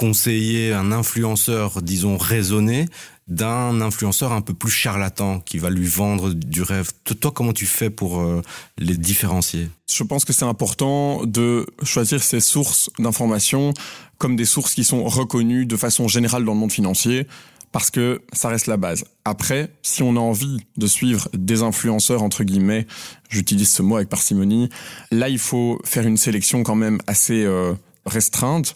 conseiller, 0.00 0.72
un 0.72 0.92
influenceur, 0.92 1.82
disons, 1.82 2.16
raisonné 2.16 2.86
d'un 3.28 3.82
influenceur 3.82 4.32
un 4.32 4.40
peu 4.40 4.54
plus 4.54 4.70
charlatan 4.70 5.40
qui 5.40 5.58
va 5.58 5.68
lui 5.68 5.86
vendre 5.86 6.32
du 6.32 6.62
rêve. 6.62 6.90
Toi, 7.20 7.30
comment 7.30 7.52
tu 7.52 7.66
fais 7.66 7.90
pour 7.90 8.18
euh, 8.18 8.40
les 8.78 8.96
différencier? 8.96 9.68
Je 9.92 10.02
pense 10.02 10.24
que 10.24 10.32
c'est 10.32 10.46
important 10.46 11.26
de 11.26 11.66
choisir 11.82 12.22
ses 12.22 12.40
sources 12.40 12.88
d'information 12.98 13.74
comme 14.16 14.36
des 14.36 14.46
sources 14.46 14.72
qui 14.72 14.84
sont 14.84 15.04
reconnues 15.04 15.66
de 15.66 15.76
façon 15.76 16.08
générale 16.08 16.46
dans 16.46 16.54
le 16.54 16.58
monde 16.58 16.72
financier 16.72 17.26
parce 17.70 17.90
que 17.90 18.22
ça 18.32 18.48
reste 18.48 18.68
la 18.68 18.78
base. 18.78 19.04
Après, 19.26 19.70
si 19.82 20.02
on 20.02 20.16
a 20.16 20.20
envie 20.20 20.60
de 20.78 20.86
suivre 20.86 21.28
des 21.34 21.60
influenceurs, 21.60 22.22
entre 22.22 22.42
guillemets, 22.42 22.86
j'utilise 23.28 23.70
ce 23.70 23.82
mot 23.82 23.96
avec 23.96 24.08
parcimonie, 24.08 24.70
là, 25.10 25.28
il 25.28 25.38
faut 25.38 25.78
faire 25.84 26.06
une 26.06 26.16
sélection 26.16 26.62
quand 26.62 26.74
même 26.74 27.00
assez 27.06 27.44
euh, 27.44 27.74
restreinte 28.06 28.74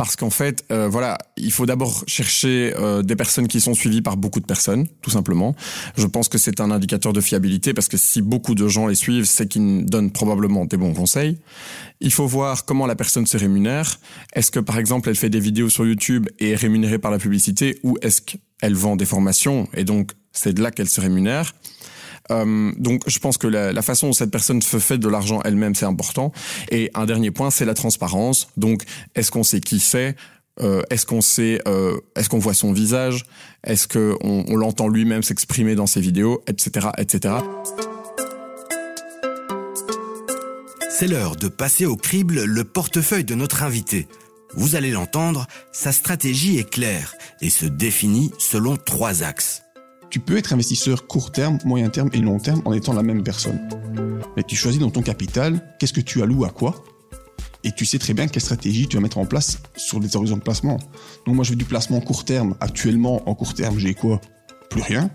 parce 0.00 0.16
qu'en 0.16 0.30
fait, 0.30 0.64
euh, 0.72 0.88
voilà, 0.88 1.18
il 1.36 1.52
faut 1.52 1.66
d'abord 1.66 2.04
chercher 2.06 2.72
euh, 2.78 3.02
des 3.02 3.16
personnes 3.16 3.48
qui 3.48 3.60
sont 3.60 3.74
suivies 3.74 4.00
par 4.00 4.16
beaucoup 4.16 4.40
de 4.40 4.46
personnes, 4.46 4.86
tout 5.02 5.10
simplement. 5.10 5.54
Je 5.98 6.06
pense 6.06 6.30
que 6.30 6.38
c'est 6.38 6.62
un 6.62 6.70
indicateur 6.70 7.12
de 7.12 7.20
fiabilité 7.20 7.74
parce 7.74 7.86
que 7.86 7.98
si 7.98 8.22
beaucoup 8.22 8.54
de 8.54 8.66
gens 8.66 8.86
les 8.86 8.94
suivent, 8.94 9.26
c'est 9.26 9.46
qu'ils 9.46 9.84
donnent 9.84 10.10
probablement 10.10 10.64
des 10.64 10.78
bons 10.78 10.94
conseils. 10.94 11.38
Il 12.00 12.10
faut 12.10 12.26
voir 12.26 12.64
comment 12.64 12.86
la 12.86 12.96
personne 12.96 13.26
se 13.26 13.36
rémunère. 13.36 14.00
Est-ce 14.32 14.50
que 14.50 14.58
par 14.58 14.78
exemple 14.78 15.10
elle 15.10 15.16
fait 15.16 15.28
des 15.28 15.38
vidéos 15.38 15.68
sur 15.68 15.84
YouTube 15.84 16.30
et 16.38 16.52
est 16.52 16.56
rémunérée 16.56 16.98
par 16.98 17.10
la 17.10 17.18
publicité 17.18 17.78
ou 17.82 17.98
est-ce 18.00 18.22
qu'elle 18.22 18.74
vend 18.74 18.96
des 18.96 19.04
formations 19.04 19.68
et 19.74 19.84
donc 19.84 20.12
c'est 20.32 20.54
de 20.54 20.62
là 20.62 20.70
qu'elle 20.70 20.88
se 20.88 21.02
rémunère? 21.02 21.52
Euh, 22.30 22.72
donc, 22.76 23.02
je 23.06 23.18
pense 23.18 23.38
que 23.38 23.46
la, 23.46 23.82
façon 23.82 24.08
dont 24.08 24.12
cette 24.12 24.30
personne 24.30 24.62
se 24.62 24.78
fait 24.78 24.98
de 24.98 25.08
l'argent 25.08 25.40
elle-même, 25.44 25.74
c'est 25.74 25.86
important. 25.86 26.32
Et 26.70 26.90
un 26.94 27.06
dernier 27.06 27.30
point, 27.30 27.50
c'est 27.50 27.64
la 27.64 27.74
transparence. 27.74 28.48
Donc, 28.56 28.82
est-ce 29.14 29.30
qu'on 29.30 29.42
sait 29.42 29.60
qui 29.60 29.80
c'est? 29.80 30.16
Euh, 30.60 30.82
Est-ce 30.90 31.06
qu'on 31.06 31.20
sait 31.20 31.60
euh, 31.66 31.98
Est-ce 32.16 32.28
qu'on 32.28 32.38
voit 32.38 32.54
son 32.54 32.72
visage? 32.72 33.24
Est-ce 33.64 33.88
qu'on 33.88 34.44
on, 34.48 34.56
l'entend 34.56 34.88
lui-même 34.88 35.22
s'exprimer 35.22 35.74
dans 35.74 35.86
ses 35.86 36.00
vidéos, 36.00 36.42
etc., 36.46 36.88
etc. 36.98 37.34
C'est 40.90 41.06
l'heure 41.06 41.36
de 41.36 41.48
passer 41.48 41.86
au 41.86 41.96
crible 41.96 42.44
le 42.44 42.64
portefeuille 42.64 43.24
de 43.24 43.34
notre 43.34 43.62
invité. 43.62 44.06
Vous 44.54 44.74
allez 44.74 44.90
l'entendre, 44.90 45.46
sa 45.72 45.92
stratégie 45.92 46.58
est 46.58 46.68
claire 46.68 47.14
et 47.40 47.48
se 47.48 47.64
définit 47.64 48.32
selon 48.38 48.76
trois 48.76 49.22
axes 49.22 49.62
tu 50.10 50.20
peux 50.20 50.36
être 50.36 50.52
investisseur 50.52 51.06
court 51.06 51.30
terme, 51.30 51.58
moyen 51.64 51.88
terme 51.88 52.10
et 52.12 52.18
long 52.18 52.38
terme 52.38 52.62
en 52.64 52.72
étant 52.72 52.92
la 52.92 53.02
même 53.02 53.22
personne. 53.22 53.60
Mais 54.36 54.42
tu 54.42 54.56
choisis 54.56 54.80
dans 54.80 54.90
ton 54.90 55.02
capital 55.02 55.74
qu'est-ce 55.78 55.92
que 55.92 56.00
tu 56.00 56.22
alloues 56.22 56.44
à 56.44 56.50
quoi 56.50 56.84
et 57.62 57.72
tu 57.72 57.84
sais 57.84 57.98
très 57.98 58.14
bien 58.14 58.26
quelle 58.26 58.42
stratégie 58.42 58.88
tu 58.88 58.96
vas 58.96 59.02
mettre 59.02 59.18
en 59.18 59.26
place 59.26 59.58
sur 59.76 60.00
les 60.00 60.16
horizons 60.16 60.38
de 60.38 60.42
placement. 60.42 60.78
Donc 61.26 61.34
moi 61.34 61.44
je 61.44 61.50
veux 61.50 61.56
du 61.56 61.66
placement 61.66 62.00
court 62.00 62.24
terme. 62.24 62.54
Actuellement 62.60 63.28
en 63.28 63.34
court 63.34 63.52
terme 63.52 63.78
j'ai 63.78 63.94
quoi? 63.94 64.20
Plus 64.70 64.80
rien. 64.80 65.10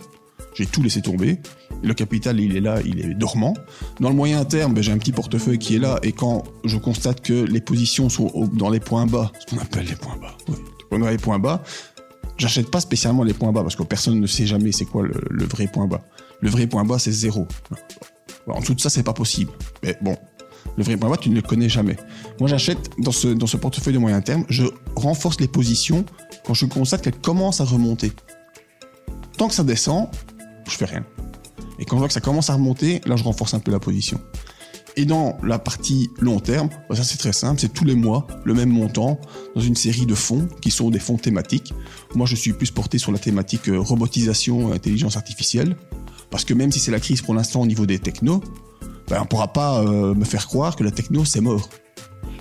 J'ai 0.54 0.68
tout 0.68 0.84
laissé 0.84 1.02
tomber. 1.02 1.40
Le 1.84 1.94
capital 1.94 2.40
il 2.40 2.56
est 2.56 2.62
là, 2.62 2.82
il 2.86 3.00
est 3.00 3.16
dormant. 3.16 3.56
Dans 4.00 4.10
le 4.10 4.16
moyen 4.16 4.46
terme 4.46 4.76
ben, 4.76 4.84
j'ai 4.84 4.92
un 4.92 5.00
petit 5.00 5.12
portefeuille 5.12 5.58
qui 5.58 5.76
est 5.76 5.80
là 5.80 6.00
et 6.04 6.12
quand 6.12 6.44
je 6.64 6.78
constate 6.78 7.22
que 7.22 7.34
les 7.34 7.62
positions 7.62 8.10
sont 8.10 8.32
dans 8.54 8.70
les 8.70 8.80
points 8.80 9.08
bas, 9.08 9.32
ce 9.40 9.56
qu'on 9.56 9.62
appelle 9.62 9.88
les 9.88 9.96
points 9.96 10.18
bas, 10.18 10.38
dans 10.92 11.10
les 11.10 11.18
points 11.18 11.40
bas, 11.40 11.64
J'achète 12.38 12.70
pas 12.70 12.82
spécialement 12.82 13.24
les 13.24 13.34
points 13.34 13.52
bas 13.52 13.62
parce 13.62 13.76
que 13.76 13.84
personne 13.84 14.20
ne 14.20 14.28
sait 14.28 14.46
jamais 14.46 14.72
c'est 14.72 14.86
quoi 14.86 15.04
le, 15.04 15.46
vrai 15.46 15.68
point 15.68 15.88
bas. 15.88 16.02
Le 16.42 16.50
vrai 16.50 16.68
point 16.68 16.84
bas, 16.84 17.00
c'est 17.00 17.12
zéro. 17.12 17.48
En 18.48 18.60
dessous 18.60 18.76
de 18.76 18.82
ça, 18.82 18.90
c'est 18.90 19.04
pas 19.04 19.14
possible. 19.14 19.52
Mais 19.84 19.98
bon, 20.02 20.18
le 20.78 20.84
vrai 20.84 20.98
point 20.98 21.10
bas, 21.10 21.18
tu 21.18 21.30
ne 21.30 21.36
le 21.36 21.42
connais 21.42 21.70
jamais. 21.70 21.96
Moi, 22.40 22.50
j'achète 22.50 22.90
dans 23.00 23.14
ce, 23.14 23.30
dans 23.30 23.48
ce 23.48 23.58
portefeuille 23.58 23.94
de 23.94 24.00
moyen 24.00 24.22
terme, 24.22 24.46
je 24.50 24.66
renforce 24.96 25.40
les 25.40 25.48
positions 25.48 26.06
quand 26.46 26.54
je 26.54 26.66
constate 26.66 27.02
qu'elles 27.02 27.20
commencent 27.20 27.62
à 27.62 27.66
remonter. 27.66 28.12
Tant 29.38 29.48
que 29.48 29.54
ça 29.54 29.64
descend, 29.64 30.10
je 30.68 30.76
fais 30.76 30.86
rien. 30.86 31.06
Et 31.80 31.86
quand 31.86 31.96
je 31.96 32.00
vois 32.00 32.08
que 32.08 32.14
ça 32.14 32.22
commence 32.22 32.50
à 32.50 32.54
remonter, 32.54 33.02
là, 33.06 33.16
je 33.16 33.24
renforce 33.24 33.54
un 33.54 33.60
peu 33.60 33.72
la 33.72 33.80
position. 33.80 34.20
Et 34.98 35.06
dans 35.06 35.38
la 35.44 35.60
partie 35.60 36.10
long 36.20 36.40
terme, 36.40 36.70
bah, 36.90 36.96
ça 36.96 37.04
c'est 37.04 37.18
très 37.18 37.34
simple, 37.34 37.60
c'est 37.60 37.74
tous 37.74 37.84
les 37.84 37.96
mois 37.96 38.28
le 38.46 38.54
même 38.54 38.70
montant 38.70 39.20
dans 39.54 39.62
une 39.62 39.76
série 39.76 40.06
de 40.06 40.16
fonds 40.16 40.48
qui 40.62 40.72
sont 40.72 40.90
des 40.90 41.00
fonds 41.00 41.18
thématiques. 41.18 41.74
Moi 42.14 42.26
je 42.26 42.36
suis 42.36 42.54
plus 42.54 42.72
porté 42.72 42.98
sur 42.98 43.12
la 43.12 43.20
thématique 43.20 43.68
euh, 43.68 43.78
robotisation, 43.78 44.72
intelligence 44.72 45.18
artificielle, 45.18 45.76
parce 46.30 46.46
que 46.46 46.54
même 46.54 46.72
si 46.72 46.80
c'est 46.80 46.92
la 46.92 47.02
crise 47.02 47.22
pour 47.22 47.34
l'instant 47.34 47.62
au 47.62 47.68
niveau 47.68 47.86
des 47.86 48.00
technos, 48.00 48.42
ben, 49.10 49.18
on 49.20 49.24
ne 49.24 49.28
pourra 49.28 49.52
pas 49.52 49.82
euh, 49.82 50.16
me 50.16 50.24
faire 50.24 50.48
croire 50.48 50.76
que 50.76 50.84
la 50.84 50.92
techno 50.92 51.26
c'est 51.26 51.42
mort. 51.42 51.70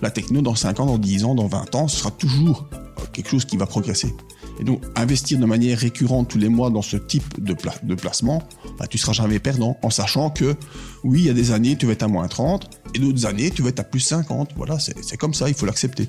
La 0.01 0.11
techno 0.11 0.41
dans 0.41 0.55
5 0.55 0.81
ans, 0.81 0.87
dans 0.87 0.99
10 0.99 1.25
ans, 1.25 1.35
dans 1.35 1.47
20 1.47 1.75
ans, 1.75 1.89
ce 1.89 1.99
sera 1.99 2.11
toujours 2.11 2.69
euh, 2.73 3.03
quelque 3.13 3.31
chose 3.31 3.45
qui 3.45 3.57
va 3.57 3.67
progresser. 3.67 4.15
Et 4.61 4.65
donc, 4.65 4.83
investir 4.97 5.39
de 5.39 5.47
manière 5.47 5.79
récurrente 5.79 6.29
tous 6.29 6.39
les 6.39 6.49
mois 6.49 6.71
dans 6.71 6.83
ce 6.83 6.97
type 6.97 7.43
de, 7.43 7.57
de 7.83 7.95
placement, 7.95 8.43
bah, 8.79 8.87
tu 8.87 8.99
seras 8.99 9.13
jamais 9.13 9.39
perdant, 9.39 9.77
en 9.83 9.91
sachant 9.91 10.31
que, 10.31 10.55
oui, 11.03 11.21
il 11.21 11.27
y 11.27 11.31
a 11.31 11.35
des 11.35 11.53
années, 11.53 11.77
tu 11.77 11.87
vas 11.87 11.93
être 11.93 12.05
à 12.05 12.09
moins 12.09 12.29
30, 12.29 12.71
et 12.95 12.99
d'autres 12.99 13.27
années, 13.27 13.51
tu 13.51 13.63
vas 13.63 13.71
être 13.71 13.81
à 13.81 13.85
plus 13.85 14.01
50. 14.01 14.51
Voilà, 14.57 14.79
c'est 14.79 15.17
comme 15.17 15.35
ça, 15.35 15.49
il 15.49 15.55
faut 15.55 15.67
l'accepter. 15.67 16.09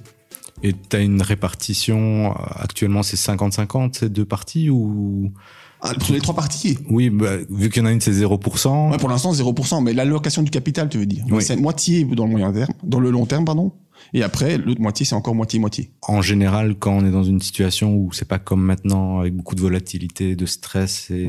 Et 0.64 0.74
tu 0.74 0.96
as 0.96 1.00
une 1.00 1.22
répartition, 1.22 2.32
euh, 2.32 2.34
actuellement, 2.56 3.04
c'est 3.04 3.18
50-50, 3.18 4.00
ces 4.00 4.10
deux 4.10 4.26
parties, 4.26 4.70
ou... 4.70 5.32
Ah, 5.82 5.94
pour 5.94 6.14
les 6.14 6.22
trois 6.22 6.34
parties 6.34 6.80
Oui, 6.90 7.10
bah, 7.10 7.38
vu 7.50 7.70
qu'il 7.70 7.82
y 7.82 7.86
en 7.86 7.88
a 7.88 7.92
une, 7.92 8.02
c'est 8.02 8.12
0%. 8.12 8.92
Ouais, 8.92 8.98
pour 8.98 9.10
l'instant, 9.10 9.34
0%, 9.34 9.84
mais 9.84 9.94
l'allocation 9.94 10.42
du 10.42 10.50
capital, 10.50 10.90
tu 10.90 10.98
veux 10.98 11.06
dire. 11.06 11.26
C'est 11.42 11.58
moitié 11.58 12.06
dans 12.06 12.26
le 12.26 12.32
moyen 12.32 12.52
terme, 12.52 12.74
dans 12.84 13.00
le 13.00 13.12
long 13.12 13.26
terme, 13.26 13.46
pardon, 13.46 13.74
et 14.14 14.24
après, 14.24 14.58
l'autre 14.58 14.82
moitié, 14.82 15.06
c'est 15.06 15.16
encore 15.16 15.36
moitié-moitié. 15.36 15.92
En 16.02 16.22
général, 16.22 16.76
quand 16.76 16.94
on 16.94 17.06
est 17.06 17.12
dans 17.12 17.24
une 17.24 17.42
situation 17.42 17.96
où 17.96 18.14
c'est 18.14 18.28
pas 18.28 18.40
comme 18.40 18.62
maintenant, 18.62 19.20
avec 19.20 19.36
beaucoup 19.36 19.56
de 19.56 19.62
volatilité, 19.62 20.36
de 20.36 20.46
stress, 20.46 21.10
et 21.12 21.28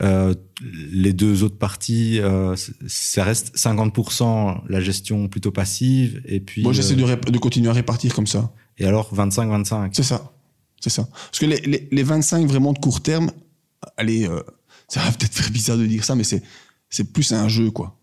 euh, 0.00 0.34
les 0.60 1.12
deux 1.12 1.42
autres 1.42 1.58
parties, 1.58 2.20
euh, 2.20 2.54
ça 2.86 3.24
reste 3.24 3.56
50% 3.56 4.62
la 4.68 4.80
gestion 4.80 5.28
plutôt 5.28 5.50
passive, 5.50 6.22
et 6.24 6.40
puis... 6.40 6.62
Moi, 6.62 6.72
j'essaie 6.72 6.94
de, 6.94 7.30
de, 7.30 7.38
continuer 7.38 7.68
à 7.68 7.72
répartir 7.72 8.14
comme 8.14 8.26
ça. 8.26 8.52
Et 8.78 8.84
alors, 8.84 9.14
25-25 9.14 9.90
C'est 9.92 10.02
ça. 10.02 10.32
C'est 10.80 10.90
ça. 10.90 11.08
Parce 11.10 11.38
que 11.38 11.46
les, 11.46 11.60
les, 11.62 11.88
les, 11.90 12.02
25 12.02 12.46
vraiment 12.46 12.72
de 12.72 12.78
court 12.78 13.02
terme, 13.02 13.30
allez, 13.96 14.28
euh, 14.28 14.42
ça 14.88 15.00
va 15.00 15.10
peut-être 15.12 15.34
faire 15.34 15.50
bizarre 15.50 15.78
de 15.78 15.86
dire 15.86 16.04
ça, 16.04 16.14
mais 16.14 16.24
c'est, 16.24 16.42
c'est 16.90 17.12
plus 17.12 17.32
un 17.32 17.48
jeu, 17.48 17.70
quoi. 17.70 17.98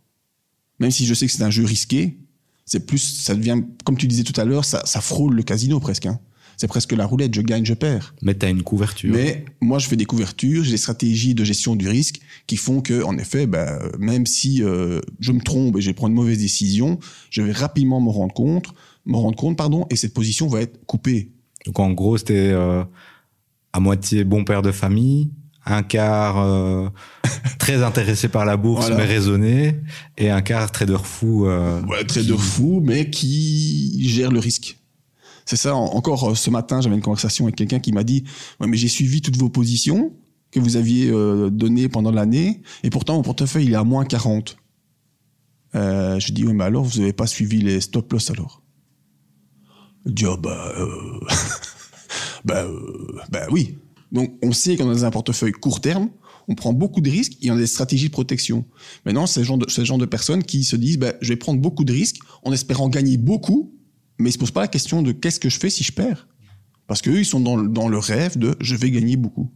Même 0.80 0.92
si 0.92 1.06
je 1.06 1.14
sais 1.14 1.28
que 1.28 1.32
c'est 1.32 1.44
un 1.44 1.52
jeu 1.52 1.64
risqué, 1.64 2.18
c'est 2.66 2.86
plus, 2.86 3.00
ça 3.00 3.36
devient, 3.36 3.62
comme 3.84 3.98
tu 3.98 4.08
disais 4.08 4.24
tout 4.24 4.40
à 4.40 4.46
l'heure, 4.46 4.66
ça, 4.66 4.82
ça 4.86 5.02
frôle 5.02 5.36
le 5.36 5.44
casino 5.44 5.80
presque. 5.80 6.06
Hein. 6.06 6.20
C'est 6.58 6.68
presque 6.68 6.92
la 6.92 7.08
roulette, 7.08 7.34
je 7.34 7.42
gagne, 7.42 7.66
je 7.66 7.74
perds. 7.74 8.14
Mais 8.22 8.38
tu 8.38 8.46
as 8.46 8.50
une 8.50 8.62
couverture. 8.62 9.12
Mais 9.12 9.46
moi, 9.62 9.80
je 9.80 9.88
fais 9.88 9.96
des 9.96 10.06
couvertures, 10.06 10.64
j'ai 10.64 10.72
des 10.72 10.78
stratégies 10.78 11.34
de 11.34 11.44
gestion 11.44 11.76
du 11.76 11.90
risque 11.90 12.20
qui 12.46 12.56
font 12.56 12.82
que, 12.82 13.04
en 13.04 13.18
effet, 13.18 13.48
ben, 13.48 13.80
même 13.98 14.28
si 14.28 14.62
euh, 14.62 15.00
je 15.20 15.32
me 15.32 15.42
trompe 15.42 15.78
et 15.78 15.82
je 15.82 15.92
prendre 15.92 16.12
une 16.12 16.16
mauvaise 16.16 16.38
décision, 16.38 17.00
je 17.32 17.42
vais 17.42 17.52
rapidement 17.52 18.00
me 18.00 18.10
rendre 18.10 18.34
compte, 18.34 18.68
me 19.06 19.18
rendre 19.18 19.36
compte, 19.36 19.58
pardon, 19.58 19.88
et 19.90 19.96
cette 19.96 20.14
position 20.14 20.48
va 20.48 20.62
être 20.62 20.86
coupée. 20.86 21.32
Donc 21.66 21.80
en 21.80 21.92
gros, 21.94 22.18
c'était 22.18 22.52
euh, 22.52 22.84
à 23.74 23.80
moitié 23.80 24.24
bon 24.24 24.44
père 24.44 24.62
de 24.62 24.72
famille, 24.72 25.32
un 25.66 25.84
quart 25.84 26.40
euh, 26.40 26.90
très 27.60 27.84
intéressé 27.84 28.28
par 28.28 28.46
la 28.46 28.58
bourse 28.58 28.90
mais 28.90 29.06
raisonné 29.06 29.82
et 30.18 30.30
un 30.30 30.42
quart 30.42 30.72
trader 30.72 30.98
fou 31.04 31.48
euh, 31.48 31.82
ouais, 31.84 32.04
trader 32.04 32.38
fou 32.38 32.82
mais 32.84 33.10
qui 33.10 34.08
gère 34.10 34.32
le 34.32 34.40
risque. 34.40 34.78
C'est 35.46 35.58
ça 35.58 35.76
encore 35.76 36.32
euh, 36.32 36.36
ce 36.36 36.50
matin 36.50 36.82
j'avais 36.82 36.96
une 36.96 37.02
conversation 37.02 37.46
avec 37.46 37.56
quelqu'un 37.56 37.80
qui 37.80 37.92
m'a 37.92 38.04
dit 38.04 38.24
ouais 38.60 38.68
mais 38.68 38.78
j'ai 38.78 38.88
suivi 38.88 39.22
toutes 39.22 39.38
vos 39.38 39.50
positions 39.50 40.14
que 40.52 40.60
vous 40.60 40.76
aviez 40.76 41.10
euh, 41.10 41.50
données 41.50 41.90
pendant 41.90 42.12
l'année 42.12 42.62
et 42.84 42.90
pourtant 42.90 43.16
mon 43.16 43.22
portefeuille 43.22 43.66
il 43.66 43.74
est 43.74 43.78
à 43.78 43.84
moins 43.84 44.06
40 44.06 44.58
euh, 45.74 46.20
je 46.20 46.34
dis 46.34 46.46
oui 46.46 46.54
mais 46.54 46.66
alors 46.66 46.84
vous 46.84 47.00
n'avez 47.00 47.14
pas 47.14 47.28
suivi 47.28 47.60
les 47.60 47.82
stop 47.82 48.12
loss 48.12 48.30
alors? 48.32 48.62
Il 50.06 50.14
dit 50.14 50.26
oh, 50.26 50.38
bah 50.42 50.74
euh... 50.78 51.20
bah, 52.44 52.66
bah 53.30 53.46
oui 53.52 53.78
donc, 54.12 54.38
on 54.42 54.52
sait 54.52 54.76
qu'on 54.76 54.90
a 54.90 55.06
un 55.06 55.12
portefeuille 55.12 55.54
court 55.54 55.80
terme, 55.80 56.10
on 56.48 56.56
prend 56.56 56.74
beaucoup 56.74 57.02
de 57.02 57.10
risques 57.10 57.38
et 57.42 57.50
on 57.50 57.56
a 57.56 57.58
des 57.58 57.68
stratégies 57.68 58.08
de 58.08 58.12
protection. 58.12 58.66
Maintenant, 59.06 59.26
c'est 59.26 59.44
ce 59.44 59.52
ce 59.68 59.86
genre 59.86 59.98
de 59.98 60.06
personnes 60.06 60.44
qui 60.44 60.64
se 60.64 60.76
disent, 60.76 60.98
ben, 60.98 61.14
je 61.22 61.30
vais 61.30 61.38
prendre 61.38 61.62
beaucoup 61.62 61.84
de 61.86 61.94
risques 61.94 62.18
en 62.44 62.52
espérant 62.52 62.90
gagner 62.90 63.18
beaucoup, 63.18 63.74
mais 64.20 64.30
ils 64.30 64.34
se 64.34 64.38
posent 64.38 64.52
pas 64.52 64.62
la 64.62 64.68
question 64.68 65.02
de 65.02 65.12
qu'est-ce 65.12 65.40
que 65.40 65.50
je 65.50 65.60
fais 65.60 65.70
si 65.70 65.84
je 65.84 65.94
perds? 65.94 66.28
Parce 66.88 67.02
qu'eux, 67.02 67.20
ils 67.20 67.26
sont 67.26 67.40
dans, 67.40 67.58
dans 67.58 67.88
le 67.88 67.98
rêve 67.98 68.38
de 68.38 68.56
je 68.60 68.76
vais 68.76 68.92
gagner 68.92 69.16
beaucoup. 69.16 69.50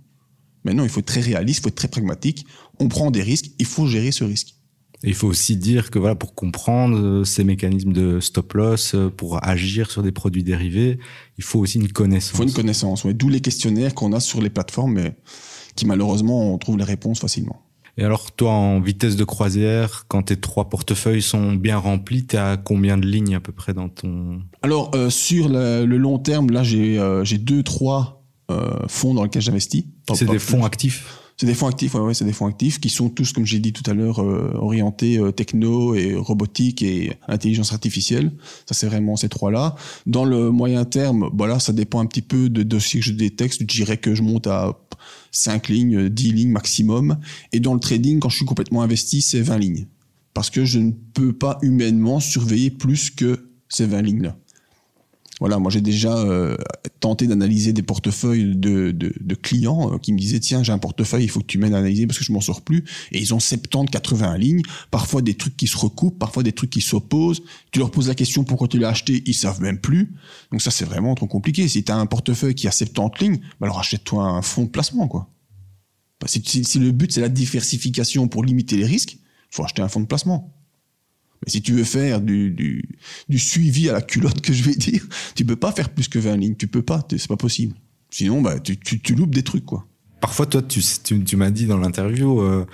Mais 0.64 0.74
non, 0.74 0.84
il 0.84 0.90
faut 0.90 1.02
être 1.02 1.06
très 1.06 1.22
réaliste, 1.22 1.60
il 1.60 1.64
faut 1.64 1.70
être 1.70 1.76
très 1.76 1.88
pragmatique. 1.90 2.46
On 2.80 2.88
prend 2.88 3.12
des 3.12 3.22
risques, 3.22 3.52
il 3.60 3.66
faut 3.66 3.88
gérer 3.88 4.12
ce 4.12 4.24
risque. 4.24 4.56
Il 5.04 5.14
faut 5.14 5.28
aussi 5.28 5.58
dire 5.58 5.92
que 5.92 6.00
voilà, 6.00 6.16
pour 6.16 6.36
comprendre 6.36 6.98
euh, 6.98 7.24
ces 7.24 7.44
mécanismes 7.44 7.94
de 7.94 8.20
stop 8.20 8.54
loss, 8.54 8.96
euh, 8.96 9.10
pour 9.10 9.46
agir 9.46 9.92
sur 9.92 10.04
des 10.04 10.12
produits 10.12 10.44
dérivés, 10.44 11.00
il 11.38 11.44
faut 11.44 11.60
aussi 11.60 11.80
une 11.80 11.92
connaissance. 11.92 12.34
Il 12.34 12.38
faut 12.38 12.44
une 12.44 12.54
connaissance, 12.54 13.04
ouais. 13.04 13.14
D'où 13.14 13.30
les 13.30 13.42
questionnaires 13.42 13.94
qu'on 13.94 14.14
a 14.14 14.20
sur 14.20 14.42
les 14.42 14.50
plateformes, 14.50 14.94
mais 14.94 15.16
qui 15.76 15.86
malheureusement, 15.86 16.54
on 16.54 16.58
trouve 16.58 16.78
les 16.78 16.84
réponses 16.84 17.20
facilement. 17.20 17.62
Et 17.98 18.04
alors, 18.04 18.32
toi, 18.34 18.52
en 18.52 18.82
vitesse 18.82 19.16
de 19.16 19.24
croisière, 19.24 20.06
quand 20.10 20.24
tes 20.24 20.36
trois 20.36 20.70
portefeuilles 20.70 21.22
sont 21.22 21.54
bien 21.54 21.78
remplis, 21.78 22.26
tu 22.26 22.36
as 22.36 22.58
combien 22.58 22.98
de 22.98 23.08
lignes 23.08 23.36
à 23.36 23.40
peu 23.40 23.54
près 23.54 23.74
dans 23.74 23.88
ton... 23.88 24.42
Alors, 24.64 24.92
euh, 24.96 25.10
sur 25.10 25.48
le, 25.48 25.86
long 25.86 26.20
terme, 26.20 26.52
là, 26.52 26.62
j'ai 26.64 27.00
euh, 27.00 27.24
deux, 27.40 27.64
trois 27.64 28.26
euh, 28.52 28.86
fonds 28.90 29.14
dans 29.14 29.24
lesquels 29.24 29.42
j'investis. 29.42 29.86
C'est 30.14 30.30
des 30.30 30.40
fonds 30.40 30.66
actifs? 30.66 31.22
C'est 31.38 31.46
des 31.46 31.54
fonds 31.54 31.68
actifs, 31.68 31.94
ouais, 31.96 32.02
ouais 32.02 32.14
c'est 32.14 32.24
des 32.24 32.34
fonds 32.34 32.48
actifs 32.48 32.80
qui 32.80 32.90
sont 32.90 33.10
tous, 33.10 33.34
comme 33.34 33.46
j'ai 33.46 33.60
dit 33.60 33.74
tout 33.74 33.90
à 33.90 33.94
l'heure, 33.94 34.20
euh, 34.22 34.54
orientés 34.56 35.18
euh, 35.18 35.32
techno 35.32 35.94
et 35.94 36.16
robotique 36.16 36.82
et 36.82 37.14
intelligence 37.28 37.74
artificielle. 37.74 38.32
Ça, 38.66 38.74
c'est 38.74 38.88
vraiment 38.88 39.18
ces 39.18 39.28
trois-là. 39.28 39.76
Dans 40.06 40.24
le 40.24 40.52
moyen 40.52 40.86
terme, 40.86 41.30
voilà, 41.34 41.60
ça 41.60 41.74
dépend 41.74 42.00
un 42.00 42.06
petit 42.06 42.22
peu 42.22 42.48
de 42.50 42.64
dossier 42.64 43.02
que 43.02 43.06
je 43.06 43.12
détecte. 43.12 43.58
Je 43.60 43.66
dirais 43.66 43.98
que 43.98 44.16
je 44.16 44.22
monte 44.22 44.48
à 44.48 44.80
5 45.32 45.68
lignes, 45.68 46.08
10 46.08 46.32
lignes 46.32 46.52
maximum. 46.52 47.18
Et 47.52 47.60
dans 47.60 47.74
le 47.74 47.82
trading, 47.82 48.20
quand 48.20 48.30
je 48.30 48.38
suis 48.38 48.46
complètement 48.46 48.82
investi, 48.82 49.22
c'est 49.22 49.42
20 49.42 49.58
lignes. 49.58 49.88
Parce 50.34 50.50
que 50.50 50.64
je 50.64 50.80
ne 50.80 50.92
peux 50.92 51.34
pas 51.34 51.58
humainement 51.62 52.22
surveiller 52.22 52.70
plus 52.70 53.10
que 53.10 53.50
ces 53.68 53.86
20 53.86 54.02
lignes-là. 54.02 54.38
Voilà, 55.42 55.60
moi 55.60 55.70
j'ai 55.70 55.82
déjà 55.82 56.18
euh, 56.18 56.56
tenté 57.02 57.28
d'analyser 57.28 57.74
des 57.74 57.82
portefeuilles 57.84 58.56
de, 58.56 58.92
de, 58.92 59.14
de 59.20 59.36
clients 59.36 59.94
euh, 59.94 59.98
qui 59.98 60.14
me 60.14 60.18
disaient 60.18 60.40
tiens 60.40 60.64
j'ai 60.64 60.72
un 60.72 60.78
portefeuille, 60.78 61.26
il 61.26 61.30
faut 61.30 61.42
que 61.42 61.46
tu 61.46 61.58
m'aides 61.58 61.74
à 61.74 61.78
analyser 61.78 62.08
parce 62.08 62.18
que 62.18 62.24
je 62.24 62.32
m'en 62.32 62.40
sors 62.40 62.62
plus. 62.62 62.86
Et 63.12 63.20
ils 63.20 63.34
ont 63.34 63.40
70, 63.40 63.92
80 63.92 64.38
lignes, 64.38 64.62
parfois 64.92 65.22
des 65.22 65.34
trucs 65.34 65.58
qui 65.58 65.68
se 65.68 65.76
recoupent, 65.76 66.18
parfois 66.18 66.42
des 66.42 66.54
trucs 66.54 66.70
qui 66.70 66.80
s'opposent. 66.80 67.44
Tu 67.72 67.80
leur 67.80 67.92
poses 67.92 68.08
la 68.08 68.16
question 68.16 68.46
pourquoi 68.46 68.70
tu 68.70 68.80
l'as 68.80 68.90
acheté, 68.90 69.24
ils 69.26 69.34
savent 69.34 69.60
même 69.60 69.80
plus. 69.80 70.16
Donc 70.52 70.62
ça 70.62 70.72
c'est 70.72 70.86
vraiment 70.86 71.14
trop 71.16 71.28
compliqué. 71.28 71.68
Si 71.68 71.84
tu 71.84 71.92
as 71.92 71.98
un 71.98 72.06
portefeuille 72.06 72.56
qui 72.56 72.70
a 72.70 72.72
70 72.72 73.22
lignes, 73.22 73.40
bah 73.60 73.68
alors 73.68 73.80
achète-toi 73.80 74.24
un 74.24 74.42
fonds 74.42 74.64
de 74.64 74.70
placement 74.70 75.10
quoi. 75.10 75.30
Bah, 76.22 76.28
si, 76.30 76.42
si 76.64 76.80
le 76.80 76.92
but 76.92 77.12
c'est 77.12 77.22
la 77.22 77.30
diversification 77.30 78.30
pour 78.30 78.46
limiter 78.46 78.78
les 78.78 78.86
risques, 78.86 79.18
faut 79.52 79.66
acheter 79.66 79.82
un 79.82 79.90
fonds 79.90 80.00
de 80.00 80.06
placement. 80.06 80.54
Mais 81.46 81.52
si 81.52 81.62
tu 81.62 81.74
veux 81.74 81.84
faire 81.84 82.22
du, 82.22 82.52
du, 82.52 82.84
du, 83.30 83.40
suivi 83.40 83.90
à 83.90 83.94
la 83.94 84.02
culotte, 84.02 84.42
que 84.42 84.54
je 84.54 84.64
vais 84.64 84.76
dire, 84.76 85.06
tu 85.36 85.46
peux 85.46 85.56
pas 85.56 85.72
faire 85.72 85.90
plus 85.90 86.08
que 86.08 86.20
20 86.20 86.38
lignes. 86.38 86.56
Tu 86.56 86.68
peux 86.68 86.82
pas, 86.82 87.06
c'est 87.10 87.28
pas 87.28 87.38
possible. 87.38 87.76
Sinon, 88.10 88.42
bah, 88.42 88.60
tu, 88.60 88.78
tu, 88.78 89.00
tu, 89.00 89.16
loupes 89.16 89.34
des 89.34 89.44
trucs, 89.44 89.66
quoi. 89.66 89.86
Parfois, 90.22 90.46
toi, 90.46 90.62
tu, 90.62 90.82
tu, 91.04 91.24
tu 91.24 91.38
m'as 91.38 91.52
dit 91.52 91.66
dans 91.66 91.78
l'interview, 91.78 92.40
euh, 92.42 92.66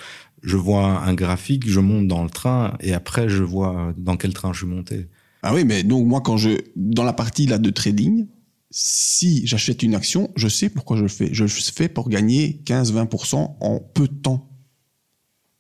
je 0.44 0.58
vois 0.58 1.04
un 1.04 1.14
graphique, 1.14 1.68
je 1.68 1.80
monte 1.80 2.08
dans 2.08 2.24
le 2.24 2.30
train, 2.30 2.78
et 2.80 2.94
après, 2.94 3.30
je 3.30 3.44
vois 3.44 3.94
dans 3.98 4.18
quel 4.18 4.34
train 4.34 4.54
je 4.54 4.60
suis 4.60 4.68
monté. 4.68 5.08
Ah 5.44 5.54
oui, 5.54 5.66
mais 5.66 5.84
donc 5.84 6.06
moi, 6.06 6.22
quand 6.22 6.38
je, 6.38 6.52
dans 6.76 7.04
la 7.04 7.14
partie 7.14 7.48
là 7.48 7.58
de 7.58 7.70
trading, 7.70 8.28
si 8.70 9.46
j'achète 9.46 9.84
une 9.84 9.96
action, 9.96 10.32
je 10.36 10.48
sais 10.48 10.70
pourquoi 10.70 10.98
je 10.98 11.04
le 11.04 11.10
fais. 11.10 11.30
Je 11.34 11.44
le 11.44 11.50
fais 11.50 11.90
pour 11.90 12.10
gagner 12.10 12.62
15-20% 12.66 13.58
en 13.60 13.80
peu 13.80 14.08
de 14.08 14.14
temps. 14.14 14.51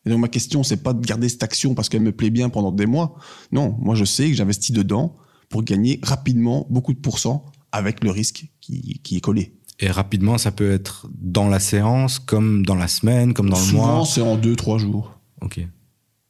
Et 0.06 0.10
donc 0.10 0.20
ma 0.20 0.28
question, 0.28 0.64
c'est 0.64 0.82
pas 0.82 0.94
de 0.94 1.06
garder 1.06 1.30
cette 1.30 1.44
action 1.44 1.76
parce 1.76 1.90
qu'elle 1.90 2.02
me 2.02 2.12
plaît 2.12 2.32
bien 2.32 2.50
pendant 2.50 2.72
des 2.72 2.86
mois. 2.86 3.16
Non, 3.52 3.76
moi 3.80 3.96
je 3.96 4.06
sais 4.06 4.28
que 4.30 4.34
j'investis 4.36 4.72
dedans 4.72 5.16
pour 5.50 5.64
gagner 5.64 6.00
rapidement 6.02 6.66
beaucoup 6.70 6.94
de 6.94 7.00
pourcents 7.00 7.46
avec 7.72 8.04
le 8.04 8.12
risque 8.12 8.46
qui, 8.62 9.00
qui 9.04 9.18
est 9.18 9.22
collé. 9.22 9.54
Et 9.82 9.90
rapidement, 9.90 10.38
ça 10.38 10.52
peut 10.52 10.72
être 10.72 11.10
dans 11.20 11.50
la 11.50 11.60
séance, 11.60 12.20
comme 12.20 12.64
dans 12.66 12.76
la 12.76 12.88
semaine, 12.88 13.34
comme 13.34 13.50
dans 13.50 13.60
le 13.60 13.74
mois 13.74 13.86
Souvent, 13.86 14.06
c'est 14.06 14.22
en 14.22 14.38
deux, 14.38 14.56
trois 14.56 14.78
jours. 14.78 15.20
Ok. 15.42 15.60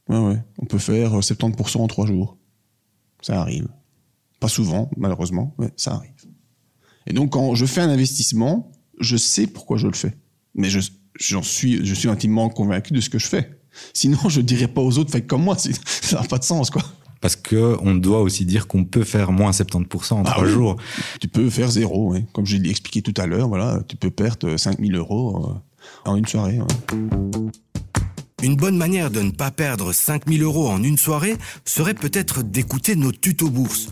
Ouais, 0.07 0.17
ouais. 0.17 0.43
On 0.57 0.65
peut 0.65 0.77
faire 0.77 1.19
70% 1.19 1.79
en 1.79 1.87
trois 1.87 2.05
jours. 2.05 2.37
Ça 3.21 3.41
arrive. 3.41 3.67
Pas 4.39 4.47
souvent, 4.47 4.89
malheureusement, 4.95 5.53
mais 5.59 5.69
ça 5.75 5.95
arrive. 5.95 6.11
Et 7.07 7.13
donc, 7.13 7.33
quand 7.33 7.53
je 7.55 7.65
fais 7.65 7.81
un 7.81 7.89
investissement, 7.89 8.71
je 8.99 9.17
sais 9.17 9.47
pourquoi 9.47 9.77
je 9.77 9.87
le 9.87 9.93
fais. 9.93 10.17
Mais 10.55 10.69
je, 10.69 10.79
j'en 11.19 11.43
suis, 11.43 11.85
je 11.85 11.93
suis 11.93 12.07
intimement 12.07 12.47
convaincu 12.49 12.93
de 12.93 13.01
ce 13.01 13.09
que 13.09 13.19
je 13.19 13.27
fais. 13.27 13.60
Sinon, 13.93 14.17
je 14.27 14.41
dirais 14.41 14.67
pas 14.67 14.81
aux 14.81 14.97
autres, 14.97 15.11
faites 15.11 15.27
comme 15.27 15.43
moi. 15.43 15.57
Ça 15.57 16.21
n'a 16.21 16.27
pas 16.27 16.37
de 16.37 16.43
sens, 16.43 16.69
quoi. 16.69 16.83
Parce 17.21 17.35
que 17.35 17.77
on 17.81 17.93
doit 17.93 18.21
aussi 18.21 18.45
dire 18.45 18.67
qu'on 18.67 18.83
peut 18.83 19.03
faire 19.03 19.31
moins 19.31 19.51
70% 19.51 20.13
en 20.13 20.23
ah 20.25 20.31
trois 20.31 20.47
jours. 20.47 20.75
Tu 21.19 21.27
peux 21.27 21.49
faire 21.51 21.69
zéro, 21.69 22.13
oui. 22.13 22.25
comme 22.33 22.47
je 22.47 22.57
l'ai 22.57 22.69
expliqué 22.71 23.03
tout 23.03 23.13
à 23.21 23.27
l'heure. 23.27 23.47
Voilà, 23.47 23.79
tu 23.87 23.95
peux 23.95 24.09
perdre 24.09 24.57
5000 24.57 24.95
euros 24.95 25.51
euh, 26.05 26.09
en 26.09 26.15
une 26.15 26.25
soirée. 26.25 26.59
Une 28.41 28.55
bonne 28.55 28.75
manière 28.75 29.11
de 29.11 29.21
ne 29.21 29.29
pas 29.29 29.51
perdre 29.51 29.93
5000 29.93 30.41
euros 30.41 30.67
en 30.67 30.81
une 30.81 30.97
soirée 30.97 31.37
serait 31.63 31.93
peut-être 31.93 32.41
d'écouter 32.41 32.95
nos 32.95 33.11
tutos 33.11 33.51
bourse. 33.51 33.89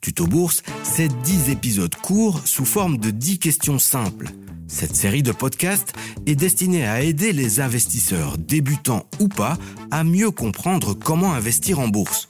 Tuto 0.00 0.26
bourse, 0.26 0.64
c'est 0.82 1.08
10 1.22 1.50
épisodes 1.50 1.94
courts 1.94 2.40
sous 2.44 2.64
forme 2.64 2.98
de 2.98 3.10
10 3.10 3.38
questions 3.38 3.78
simples. 3.78 4.30
Cette 4.74 4.96
série 4.96 5.22
de 5.22 5.30
podcasts 5.30 5.92
est 6.26 6.34
destinée 6.34 6.84
à 6.84 7.00
aider 7.00 7.32
les 7.32 7.60
investisseurs, 7.60 8.36
débutants 8.36 9.06
ou 9.20 9.28
pas, 9.28 9.56
à 9.92 10.02
mieux 10.02 10.32
comprendre 10.32 10.94
comment 10.94 11.32
investir 11.32 11.78
en 11.78 11.86
bourse. 11.86 12.26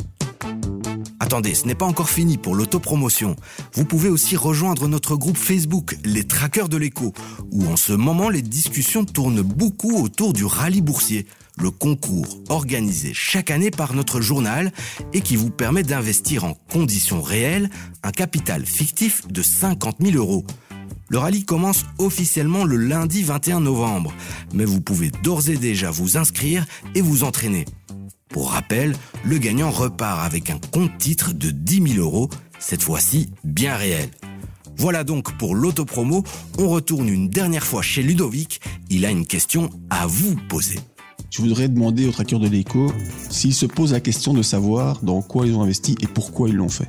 Attendez, 1.21 1.55
ce 1.55 1.67
n'est 1.67 1.75
pas 1.75 1.87
encore 1.87 2.11
fini 2.11 2.37
pour 2.37 2.55
l'autopromotion. 2.55 3.35
Vous 3.73 3.87
pouvez 3.87 4.11
aussi 4.11 4.37
rejoindre 4.37 4.89
notre 4.89 5.17
groupe 5.17 5.39
Facebook, 5.39 5.97
les 6.05 6.25
Traqueurs 6.25 6.69
de 6.69 6.77
l'écho, 6.77 7.15
où 7.51 7.67
en 7.67 7.77
ce 7.77 7.95
moment 7.95 8.29
les 8.29 8.43
discussions 8.43 9.07
tournent 9.07 9.41
beaucoup 9.41 10.03
autour 10.03 10.35
du 10.35 10.45
rallye 10.45 10.83
boursier, 10.83 11.27
le 11.57 11.71
concours 11.71 12.41
organisé 12.51 13.13
chaque 13.15 13.51
année 13.51 13.71
par 13.71 13.95
notre 13.95 14.21
journal 14.21 14.71
et 15.15 15.23
qui 15.23 15.37
vous 15.37 15.51
permet 15.51 15.83
d'investir 15.83 16.45
en 16.45 16.53
conditions 16.71 17.23
réelles 17.23 17.71
un 18.03 18.11
capital 18.11 18.67
fictif 18.67 19.27
de 19.29 19.41
50 19.41 19.97
000 20.03 20.19
euros. 20.19 20.45
Le 21.15 21.21
rallye 21.21 21.45
commence 21.45 21.85
officiellement 21.99 22.65
le 22.65 22.77
lundi 22.77 23.23
21 23.23 23.61
novembre, 23.61 24.13
mais 24.53 24.65
vous 24.65 24.81
pouvez 24.81 25.13
d'ores 25.23 25.49
et 25.49 25.57
déjà 25.57 25.93
vous 25.93 26.17
inscrire 26.17 26.67
et 26.97 27.03
vous 27.03 27.23
entraîner. 27.23 27.67
Pour 28.31 28.51
rappel, 28.51 28.97
le 29.25 29.39
gagnant 29.39 29.71
repart 29.71 30.27
avec 30.27 30.51
un 30.51 30.59
compte 30.73 30.99
titre 30.99 31.33
de 31.33 31.51
10 31.51 31.93
000 31.95 32.05
euros, 32.05 32.31
cette 32.59 32.83
fois-ci 32.83 33.31
bien 33.45 33.77
réel. 33.77 34.11
Voilà 34.77 35.05
donc 35.05 35.39
pour 35.39 35.55
l'autopromo, 35.55 36.25
on 36.59 36.69
retourne 36.69 37.09
une 37.09 37.29
dernière 37.29 37.65
fois 37.65 37.81
chez 37.81 38.03
Ludovic, 38.03 38.61
il 38.91 39.07
a 39.07 39.11
une 39.13 39.25
question 39.25 39.71
à 39.91 40.09
vous 40.09 40.35
poser. 40.49 40.81
Je 41.31 41.43
voudrais 41.43 41.69
demander 41.69 42.09
aux 42.09 42.13
traqueurs 42.13 42.41
de 42.41 42.49
l'écho 42.49 42.91
s'ils 43.31 43.55
se 43.55 43.67
posent 43.67 43.93
la 43.93 44.01
question 44.01 44.35
de 44.35 44.43
savoir 44.43 44.99
dans 45.05 45.23
quoi 45.23 45.47
ils 45.47 45.55
ont 45.55 45.63
investi 45.63 45.95
et 46.01 46.09
pourquoi 46.09 46.49
ils 46.49 46.57
l'ont 46.57 46.69
fait. 46.69 46.89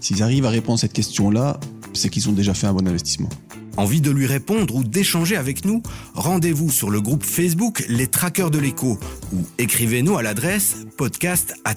S'ils 0.00 0.24
arrivent 0.24 0.44
à 0.44 0.50
répondre 0.50 0.74
à 0.74 0.80
cette 0.80 0.92
question-là, 0.92 1.60
c'est 1.92 2.08
qu'ils 2.08 2.28
ont 2.28 2.32
déjà 2.32 2.52
fait 2.52 2.66
un 2.66 2.74
bon 2.74 2.88
investissement. 2.88 3.28
Envie 3.76 4.00
de 4.00 4.10
lui 4.10 4.26
répondre 4.26 4.76
ou 4.76 4.84
d'échanger 4.84 5.36
avec 5.36 5.64
nous? 5.64 5.82
Rendez-vous 6.14 6.70
sur 6.70 6.90
le 6.90 7.00
groupe 7.00 7.24
Facebook 7.24 7.84
Les 7.88 8.06
Traqueurs 8.06 8.50
de 8.50 8.58
l'écho 8.58 8.98
ou 9.32 9.38
écrivez-nous 9.58 10.16
à 10.16 10.22
l'adresse 10.22 10.76
podcast 10.96 11.54
at 11.64 11.74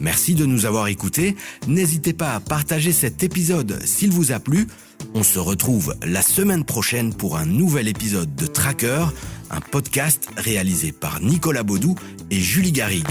Merci 0.00 0.34
de 0.34 0.46
nous 0.46 0.66
avoir 0.66 0.88
écoutés. 0.88 1.36
N'hésitez 1.66 2.12
pas 2.12 2.34
à 2.34 2.40
partager 2.40 2.92
cet 2.92 3.22
épisode 3.22 3.80
s'il 3.84 4.10
vous 4.10 4.32
a 4.32 4.40
plu. 4.40 4.66
On 5.14 5.22
se 5.22 5.38
retrouve 5.38 5.94
la 6.04 6.22
semaine 6.22 6.64
prochaine 6.64 7.14
pour 7.14 7.36
un 7.36 7.46
nouvel 7.46 7.88
épisode 7.88 8.34
de 8.34 8.46
Tracker, 8.46 9.06
un 9.50 9.60
podcast 9.60 10.28
réalisé 10.36 10.92
par 10.92 11.20
Nicolas 11.20 11.62
Baudou 11.62 11.94
et 12.30 12.40
Julie 12.40 12.72
Garrigue. 12.72 13.08